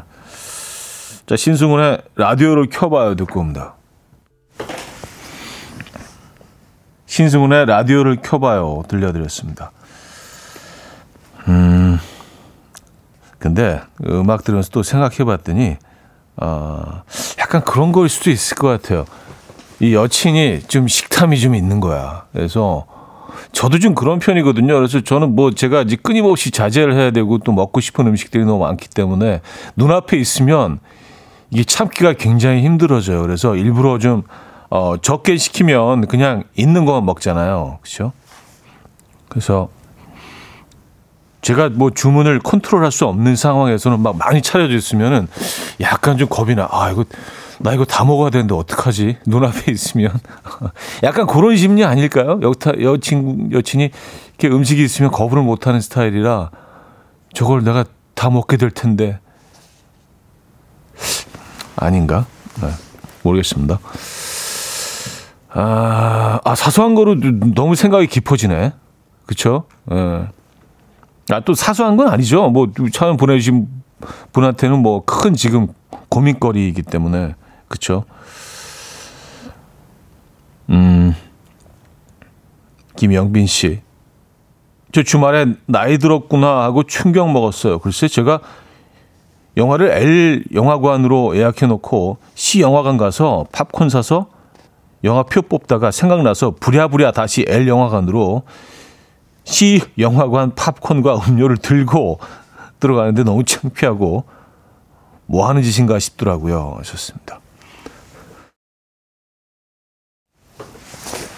자 1.26 1.36
신승훈의 1.36 2.02
라디오를 2.16 2.68
켜봐요. 2.70 3.14
듣고 3.16 3.40
옵니다. 3.40 3.74
신승훈의 7.06 7.66
라디오를 7.66 8.16
켜봐요. 8.22 8.82
들려드렸습니다. 8.88 9.70
음 11.48 11.98
근데 13.38 13.80
음악 14.06 14.42
들으면서 14.42 14.70
또 14.70 14.82
생각해봤더니 14.82 15.76
어, 16.36 17.02
약간 17.38 17.62
그런 17.62 17.92
거일 17.92 18.08
수도 18.08 18.30
있을 18.30 18.56
것 18.56 18.68
같아요. 18.68 19.04
이 19.80 19.94
여친이 19.94 20.62
좀 20.62 20.88
식탐이 20.88 21.38
좀 21.38 21.54
있는 21.54 21.78
거야. 21.80 22.24
그래서 22.32 22.86
저도 23.52 23.78
좀 23.78 23.94
그런 23.94 24.18
편이거든요. 24.18 24.74
그래서 24.74 25.00
저는 25.00 25.34
뭐 25.34 25.50
제가 25.50 25.82
이제 25.82 25.96
끊임없이 25.96 26.50
자제를 26.50 26.94
해야 26.94 27.10
되고 27.10 27.38
또 27.38 27.52
먹고 27.52 27.80
싶은 27.80 28.06
음식들이 28.06 28.44
너무 28.44 28.58
많기 28.64 28.88
때문에 28.88 29.40
눈앞에 29.76 30.16
있으면 30.18 30.78
이게 31.50 31.64
참기가 31.64 32.12
굉장히 32.12 32.62
힘들어져요. 32.62 33.22
그래서 33.22 33.56
일부러 33.56 33.98
좀 33.98 34.22
어, 34.70 34.96
적게 34.96 35.36
시키면 35.36 36.06
그냥 36.08 36.44
있는 36.56 36.84
것만 36.84 37.06
먹잖아요. 37.06 37.78
그렇죠? 37.80 38.12
그래서 39.28 39.68
제가 41.44 41.68
뭐 41.68 41.90
주문을 41.90 42.38
컨트롤할 42.38 42.90
수 42.90 43.04
없는 43.04 43.36
상황에서는 43.36 44.00
막 44.00 44.16
많이 44.16 44.40
차려져 44.40 44.74
있으면은 44.74 45.28
약간 45.82 46.16
좀 46.16 46.26
겁이 46.26 46.54
나. 46.54 46.66
아, 46.70 46.90
이거 46.90 47.04
나 47.60 47.74
이거 47.74 47.84
다 47.84 48.02
먹어야 48.06 48.30
되는데 48.30 48.54
어떡하지? 48.54 49.18
눈앞에 49.26 49.70
있으면. 49.70 50.10
약간 51.04 51.26
그런 51.26 51.54
심리 51.56 51.84
아닐까요? 51.84 52.40
여타, 52.40 52.72
여친, 52.80 53.52
여친이 53.52 53.90
이렇게 54.38 54.56
음식이 54.56 54.82
있으면 54.82 55.10
거부를 55.10 55.42
못 55.42 55.66
하는 55.66 55.82
스타일이라 55.82 56.50
저걸 57.34 57.62
내가 57.62 57.84
다 58.14 58.30
먹게 58.30 58.56
될 58.56 58.70
텐데. 58.70 59.20
아닌가? 61.76 62.24
네, 62.62 62.70
모르겠습니다. 63.22 63.80
아, 65.50 66.40
아, 66.42 66.54
사소한 66.54 66.94
거로 66.94 67.16
너무 67.54 67.74
생각이 67.74 68.06
깊어지네. 68.06 68.72
예. 69.92 70.28
아, 71.30 71.40
또 71.40 71.54
사소한 71.54 71.96
건 71.96 72.08
아니죠. 72.08 72.50
뭐, 72.50 72.68
사연 72.92 73.16
보내주신 73.16 73.68
분한테는 74.32 74.80
뭐 74.80 75.04
큰 75.06 75.34
지금 75.34 75.68
고민거리이기 76.08 76.82
때문에. 76.82 77.34
그쵸. 77.68 78.04
음, 80.70 81.14
김영빈 82.96 83.46
씨. 83.46 83.80
저 84.92 85.02
주말에 85.02 85.46
나이 85.66 85.98
들었구나 85.98 86.62
하고 86.62 86.84
충격 86.84 87.30
먹었어요. 87.32 87.78
글쎄, 87.80 88.06
제가 88.06 88.40
영화를 89.56 89.90
L 89.90 90.44
영화관으로 90.52 91.36
예약해 91.36 91.66
놓고 91.66 92.18
C 92.34 92.60
영화관 92.60 92.96
가서 92.96 93.46
팝콘 93.52 93.88
사서 93.88 94.28
영화표 95.02 95.42
뽑다가 95.42 95.90
생각나서 95.90 96.52
부랴부랴 96.60 97.12
다시 97.12 97.44
L 97.46 97.68
영화관으로 97.68 98.42
C 99.44 99.80
영화관 99.98 100.54
팝콘과 100.54 101.16
음료를 101.28 101.58
들고 101.58 102.18
들어가는데 102.80 103.24
너무 103.24 103.44
창피하고 103.44 104.24
뭐 105.26 105.48
하는 105.48 105.62
짓인가 105.62 105.98
싶더라고요. 105.98 106.76
하셨습니다. 106.78 107.40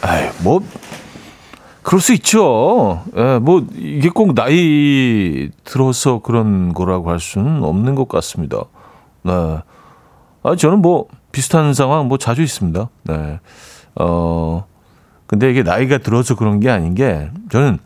아이, 0.02 0.30
뭐 0.42 0.60
그럴 1.82 2.00
수 2.00 2.12
있죠. 2.14 3.04
예, 3.16 3.38
뭐 3.38 3.64
이게 3.74 4.08
꼭 4.08 4.34
나이 4.34 5.50
들어서 5.64 6.20
그런 6.20 6.72
거라고 6.72 7.10
할 7.10 7.20
수는 7.20 7.62
없는 7.62 7.94
것 7.94 8.08
같습니다. 8.08 8.64
네. 9.22 9.32
아, 10.42 10.56
저는 10.56 10.80
뭐 10.80 11.06
비슷한 11.32 11.74
상황 11.74 12.08
뭐 12.08 12.18
자주 12.18 12.42
있습니다. 12.42 12.88
네. 13.04 13.40
어, 13.96 14.64
근데 15.26 15.50
이게 15.50 15.62
나이가 15.62 15.98
들어서 15.98 16.34
그런 16.34 16.60
게 16.60 16.70
아닌 16.70 16.94
게 16.94 17.30
저는 17.50 17.78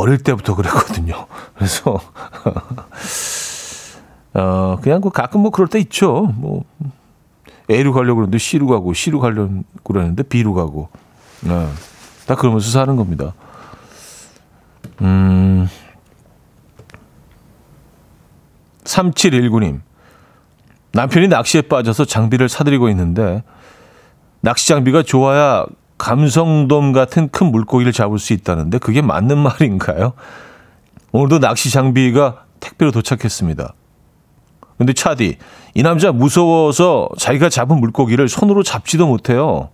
어릴 0.00 0.18
때부터 0.18 0.54
그랬거든요. 0.54 1.26
그래서 1.54 2.00
어, 4.32 4.78
그냥 4.80 5.00
그 5.00 5.10
가끔 5.10 5.42
뭐 5.42 5.50
그럴 5.50 5.68
때 5.68 5.78
있죠. 5.80 6.32
뭐 6.36 6.64
A로 7.70 7.92
가려고 7.92 8.16
그러는데 8.16 8.38
C로 8.38 8.66
가고 8.66 8.94
C로 8.94 9.20
가려고 9.20 9.62
그러는데 9.84 10.22
B로 10.22 10.54
가고. 10.54 10.88
네. 11.42 11.68
다 12.26 12.34
그러면서 12.34 12.70
사는 12.70 12.96
겁니다. 12.96 13.34
음. 15.02 15.68
3719님. 18.84 19.80
남편이 20.92 21.28
낚시에 21.28 21.62
빠져서 21.62 22.04
장비를 22.04 22.48
사들이고 22.48 22.88
있는데 22.88 23.44
낚시 24.40 24.66
장비가 24.68 25.02
좋아야 25.02 25.66
감성돔 26.00 26.92
같은 26.92 27.28
큰 27.28 27.52
물고기를 27.52 27.92
잡을 27.92 28.18
수 28.18 28.32
있다는데 28.32 28.78
그게 28.78 29.02
맞는 29.02 29.36
말인가요? 29.38 30.14
오늘도 31.12 31.40
낚시 31.40 31.70
장비가 31.70 32.44
택배로 32.58 32.90
도착했습니다. 32.90 33.74
근데 34.78 34.94
차디, 34.94 35.36
이 35.74 35.82
남자 35.82 36.10
무서워서 36.10 37.10
자기가 37.18 37.50
잡은 37.50 37.80
물고기를 37.80 38.28
손으로 38.28 38.62
잡지도 38.62 39.06
못해요. 39.06 39.68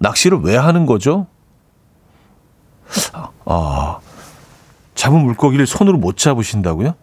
낚시를 0.00 0.40
왜 0.42 0.56
하는 0.56 0.84
거죠? 0.84 1.28
아, 3.44 3.98
잡은 4.96 5.20
물고기를 5.24 5.66
손으로 5.66 5.96
못 5.96 6.16
잡으신다고요? 6.16 6.94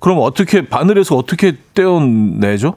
그럼 0.00 0.18
어떻게 0.20 0.68
바늘에서 0.68 1.14
어떻게 1.14 1.56
떼어내죠? 1.74 2.76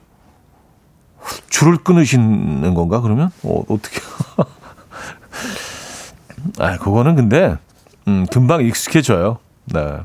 줄을 1.49 1.77
끊으시는 1.77 2.73
건가 2.73 3.01
그러면? 3.01 3.31
어, 3.43 3.63
어떻게? 3.67 3.99
아, 6.59 6.77
그거는 6.77 7.15
근데 7.15 7.55
음, 8.07 8.25
금방 8.31 8.63
익숙해져요. 8.63 9.37
네. 9.65 9.97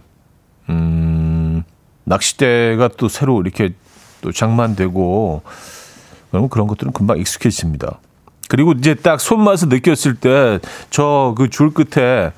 음, 0.68 1.62
낚싯대가 2.04 2.88
또 2.96 3.08
새로 3.08 3.40
이렇게 3.40 3.74
또 4.20 4.32
장만되고 4.32 5.42
그러면 6.30 6.48
그런 6.50 6.66
것들은 6.66 6.92
금방 6.92 7.18
익숙해집니다. 7.18 7.98
그리고 8.48 8.72
이제 8.72 8.94
딱 8.94 9.20
손맛을 9.20 9.68
느꼈을 9.68 10.16
때 10.16 10.58
저 10.90 11.34
그 11.36 11.48
줄 11.48 11.72
끝에 11.72 12.32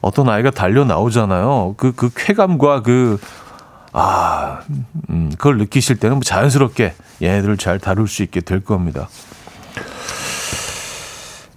어떤 0.00 0.28
아이가 0.30 0.50
달려 0.50 0.84
나오잖아요. 0.84 1.74
그, 1.76 1.92
그 1.92 2.08
쾌감과 2.14 2.82
그, 2.82 3.20
아, 3.92 4.60
음, 5.10 5.30
그걸 5.36 5.58
느끼실 5.58 5.96
때는 5.98 6.16
뭐 6.16 6.22
자연스럽게 6.22 6.94
얘네들을 7.22 7.56
잘 7.56 7.78
다룰 7.78 8.08
수 8.08 8.22
있게 8.22 8.40
될 8.40 8.60
겁니다. 8.60 9.08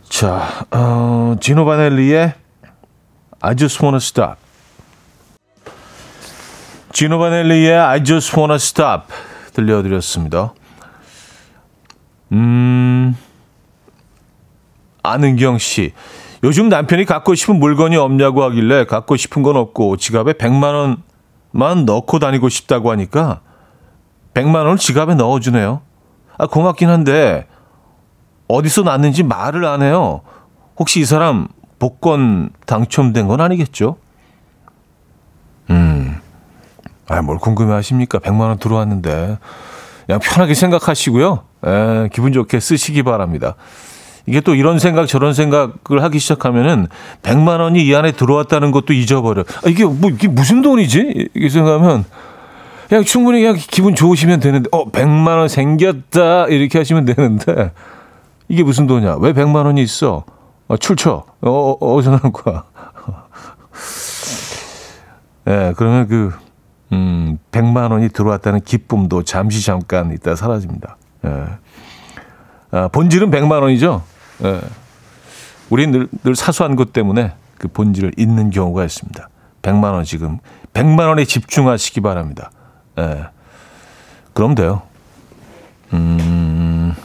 자, 0.10 0.66
어, 0.72 1.36
지노 1.40 1.66
바넬리의 1.66 2.34
I 3.42 3.56
just 3.56 3.84
wanna 3.84 3.98
stop. 3.98 4.36
지노 6.92 7.18
바넬리의 7.20 7.76
I 7.76 8.04
just 8.04 8.38
wanna 8.38 8.56
stop 8.56 9.08
들려드렸습니다. 9.54 10.54
음, 12.32 13.18
안은경 15.02 15.58
씨. 15.58 15.94
요즘 16.44 16.70
남편이 16.70 17.06
갖고 17.06 17.36
싶은 17.36 17.58
물건이 17.58 17.96
없냐고 17.96 18.44
하길래 18.44 18.86
갖고 18.86 19.16
싶은 19.16 19.44
건 19.44 19.56
없고 19.56 19.98
지갑에 19.98 20.34
100만 20.34 20.98
원만 21.54 21.86
넣고 21.86 22.20
다니고 22.20 22.50
싶다고 22.50 22.92
하니까 22.92 23.42
100만 24.34 24.56
원을 24.56 24.78
지갑에 24.78 25.16
넣어주네요. 25.16 25.82
아, 26.38 26.48
고맙긴 26.48 26.90
한데 26.90 27.48
어디서 28.48 28.84
났는지 28.84 29.24
말을 29.24 29.66
안 29.66 29.82
해요. 29.82 30.22
혹시 30.78 31.00
이 31.00 31.06
사람 31.06 31.48
복권 31.80 32.50
당첨된 32.66 33.28
건 33.28 33.42
아니겠죠? 33.42 33.98
음. 35.70 36.20
아, 37.08 37.22
뭘 37.22 37.38
궁금해 37.38 37.74
하십니까? 37.74 38.20
100만 38.20 38.42
원 38.42 38.58
들어왔는데. 38.58 39.38
그냥 40.06 40.20
편하게 40.20 40.54
생각하시고요. 40.54 41.44
에, 41.66 42.10
기분 42.12 42.34
좋게 42.34 42.60
쓰시기 42.60 43.04
바랍니다. 43.04 43.56
이게 44.26 44.42
또 44.42 44.56
이런 44.56 44.80
생각 44.80 45.06
저런 45.08 45.34
생각을 45.34 46.02
하기 46.04 46.20
시작하면은 46.20 46.88
100만 47.24 47.60
원이 47.60 47.86
이 47.86 47.96
안에 47.96 48.14
들어왔다는 48.14 48.72
것도 48.72 48.94
잊어버려. 48.94 49.44
아, 49.66 49.70
이게 49.70 49.86
뭐 49.86 50.10
이게 50.10 50.28
무슨 50.28 50.62
돈이지? 50.62 51.30
이렇게 51.34 51.50
생각하면 51.50 52.06
그냥 52.90 53.04
충분히 53.04 53.42
그냥 53.42 53.56
기분 53.58 53.96
좋으시면 53.96 54.40
되는데 54.40 54.70
어 54.72 54.90
100만 54.90 55.38
원 55.38 55.48
생겼다 55.48 56.48
이렇게 56.48 56.78
하시면 56.78 57.06
되는데 57.06 57.72
이게 58.48 58.64
무슨 58.64 58.88
돈이야? 58.88 59.18
왜 59.20 59.34
100만 59.34 59.66
원이 59.66 59.82
있어? 59.82 60.26
어, 60.68 60.78
출처. 60.78 61.24
어, 61.42 61.50
어 61.50 61.96
어디서 61.96 62.18
나온 62.18 62.32
거야? 62.34 62.64
예, 65.48 65.52
네, 65.52 65.74
그러면 65.76 66.08
그 66.08 66.32
음, 66.92 67.38
100만 67.52 67.92
원이 67.92 68.10
들어왔다는 68.10 68.62
기쁨도 68.62 69.24
잠시 69.24 69.66
잠깐 69.66 70.12
있다 70.12 70.36
사라집니다. 70.36 70.98
예. 71.26 71.30
네. 71.30 71.46
아, 72.72 72.88
본질은 72.88 73.30
100만 73.30 73.62
원이죠. 73.62 74.04
예. 74.44 74.62
우리 75.70 75.88
늘, 75.88 76.08
늘 76.24 76.36
사소한 76.36 76.76
것 76.76 76.94
때문에 76.94 77.34
그 77.58 77.68
본질을 77.68 78.14
잊는 78.18 78.50
경우가 78.52 78.84
있습니다. 78.84 79.30
100만 79.62 79.94
원 79.94 80.04
지금 80.04 80.40
100만 80.74 81.08
원에 81.08 81.26
집중하시기 81.26 82.02
바랍니다. 82.02 82.52
예. 83.00 83.26
그럼 84.34 84.56
돼요. 84.56 84.82
음. 85.94 86.96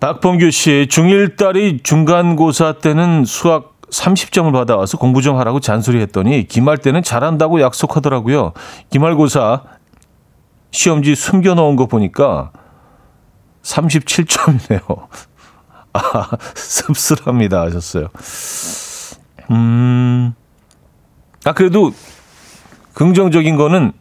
박범규 0.00 0.50
씨, 0.52 0.86
중1 0.88 1.36
딸이 1.36 1.80
중간고사 1.82 2.74
때는 2.74 3.24
수학 3.24 3.78
30점을 3.90 4.52
받아와서 4.52 4.98
공부 4.98 5.22
좀 5.22 5.36
하라고 5.38 5.60
잔소리 5.60 6.00
했더니 6.00 6.46
기말 6.46 6.78
때는 6.78 7.02
잘한다고 7.02 7.60
약속하더라고요. 7.60 8.52
기말고사 8.90 9.62
시험지 10.70 11.14
숨겨놓은 11.16 11.76
거 11.76 11.86
보니까 11.86 12.52
37점이네요. 13.62 15.06
아, 15.94 16.28
씁쓸합니다. 16.54 17.62
하셨어요. 17.62 18.08
음, 19.50 20.34
아, 21.44 21.52
그래도 21.52 21.92
긍정적인 22.98 23.54
거는 23.54 23.92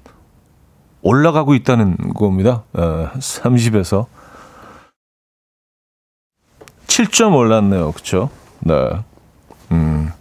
올라가고 1.03 1.53
있다는 1.53 1.97
겁니다. 2.15 2.63
어, 2.73 3.11
30에서. 3.19 4.07
7점 6.87 7.35
올랐네요. 7.35 7.91
그쵸? 7.91 8.31
네. 8.61 8.73
음. 9.69 10.11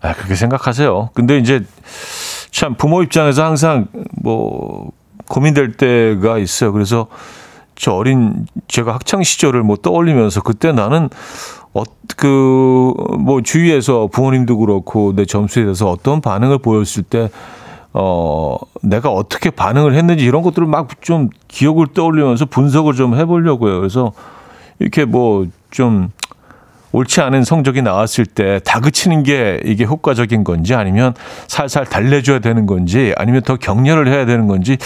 아, 0.00 0.12
그렇게 0.12 0.34
생각하세요. 0.34 1.10
근데 1.14 1.38
이제 1.38 1.64
참 2.50 2.74
부모 2.74 3.00
입장에서 3.04 3.44
항상 3.44 3.86
뭐 4.10 4.90
고민될 5.28 5.74
때가 5.74 6.38
있어요. 6.38 6.72
그래서 6.72 7.06
저 7.76 7.92
어린 7.92 8.48
제가 8.66 8.92
학창 8.92 9.22
시절을 9.22 9.62
뭐 9.62 9.76
떠올리면서 9.76 10.42
그때 10.42 10.72
나는 10.72 11.10
어, 11.74 11.84
그, 12.16 12.92
뭐, 13.18 13.42
주위에서 13.42 14.08
부모님도 14.10 14.56
그렇고, 14.56 15.14
내 15.14 15.26
점수에 15.26 15.64
대해서 15.64 15.90
어떤 15.90 16.20
반응을 16.22 16.58
보였을 16.58 17.02
때, 17.02 17.28
어, 17.92 18.56
내가 18.82 19.10
어떻게 19.10 19.50
반응을 19.50 19.94
했는지 19.94 20.24
이런 20.24 20.42
것들을 20.42 20.66
막 20.66 20.88
좀 21.00 21.30
기억을 21.48 21.88
떠올리면서 21.94 22.46
분석을 22.46 22.94
좀 22.94 23.16
해보려고요. 23.16 23.78
그래서 23.78 24.12
이렇게 24.78 25.04
뭐, 25.04 25.46
좀, 25.70 26.10
옳지 26.92 27.20
않은 27.20 27.44
성적이 27.44 27.82
나왔을 27.82 28.24
때 28.24 28.60
다그치는 28.64 29.22
게 29.22 29.60
이게 29.64 29.84
효과적인 29.84 30.42
건지 30.42 30.74
아니면 30.74 31.14
살살 31.46 31.84
달래줘야 31.84 32.38
되는 32.38 32.64
건지 32.64 33.12
아니면 33.18 33.42
더 33.42 33.56
격려를 33.56 34.08
해야 34.08 34.24
되는 34.24 34.46
건지 34.46 34.78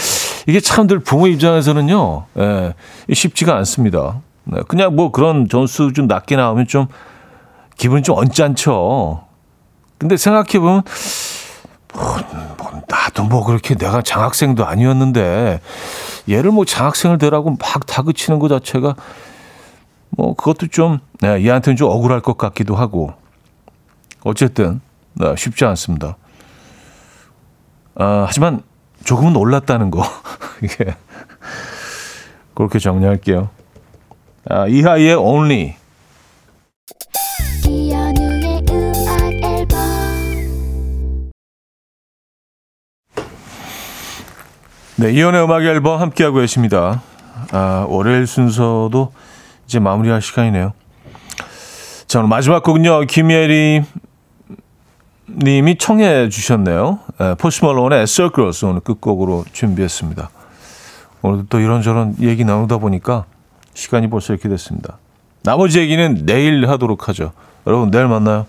이게 0.45 0.59
참들 0.59 0.99
부모 0.99 1.27
입장에서는요 1.27 2.25
예, 2.39 2.73
쉽지가 3.11 3.55
않습니다. 3.55 4.19
네, 4.43 4.59
그냥 4.67 4.95
뭐 4.95 5.11
그런 5.11 5.47
점수 5.47 5.93
좀 5.93 6.07
낮게 6.07 6.35
나오면 6.35 6.67
좀 6.67 6.87
기분이 7.77 8.03
좀 8.03 8.17
언짢죠. 8.17 9.23
근데 9.97 10.17
생각해 10.17 10.59
보면 10.59 10.83
뭐, 11.93 12.17
뭐 12.57 12.81
나도 12.87 13.23
뭐 13.25 13.43
그렇게 13.45 13.75
내가 13.75 14.01
장학생도 14.01 14.65
아니었는데 14.65 15.61
얘를 16.29 16.51
뭐 16.51 16.65
장학생을 16.65 17.17
되라고 17.17 17.51
막 17.51 17.85
다그치는 17.85 18.39
것 18.39 18.47
자체가 18.47 18.95
뭐 20.09 20.35
그것도 20.35 20.67
좀 20.67 20.99
네, 21.21 21.43
얘한테는 21.43 21.75
좀 21.77 21.89
억울할 21.89 22.21
것 22.21 22.37
같기도 22.37 22.75
하고 22.75 23.13
어쨌든 24.23 24.81
네, 25.13 25.35
쉽지 25.37 25.65
않습니다. 25.65 26.17
아, 27.95 28.25
하지만 28.27 28.61
조금은 29.03 29.35
올랐다는 29.35 29.91
거 29.91 30.03
이게 30.63 30.95
그렇게 32.55 32.79
정리할게요. 32.79 33.49
아, 34.49 34.67
이하이의 34.67 35.15
Only 35.15 35.75
네, 45.03 45.11
이연의 45.11 45.43
음악 45.43 45.63
앨범 45.63 45.99
함께하고 45.99 46.37
계십니다. 46.39 47.01
아, 47.51 47.85
월요일 47.89 48.25
순서도 48.25 49.11
이제 49.65 49.77
마무리할 49.77 50.21
시간이네요. 50.21 50.71
자, 52.07 52.19
오늘 52.19 52.29
마지막 52.29 52.63
곡은요, 52.63 53.01
김예리 53.01 53.83
님이 55.27 55.77
청해 55.77 56.29
주셨네요. 56.29 56.99
에, 57.19 57.35
포스 57.35 57.65
멀론의 57.65 58.07
Circles 58.07 58.63
오늘 58.63 58.79
끝곡으로 58.79 59.43
준비했습니다. 59.51 60.29
오늘도 61.21 61.47
또 61.49 61.59
이런저런 61.59 62.15
얘기 62.21 62.45
나누다 62.45 62.77
보니까 62.77 63.25
시간이 63.73 64.09
벌써 64.09 64.31
이렇게 64.31 64.47
됐습니다. 64.47 64.99
나머지 65.43 65.79
얘기는 65.79 66.25
내일 66.25 66.65
하도록 66.69 67.09
하죠. 67.09 67.33
여러분, 67.67 67.91
내일 67.91 68.07
만나요. 68.07 68.45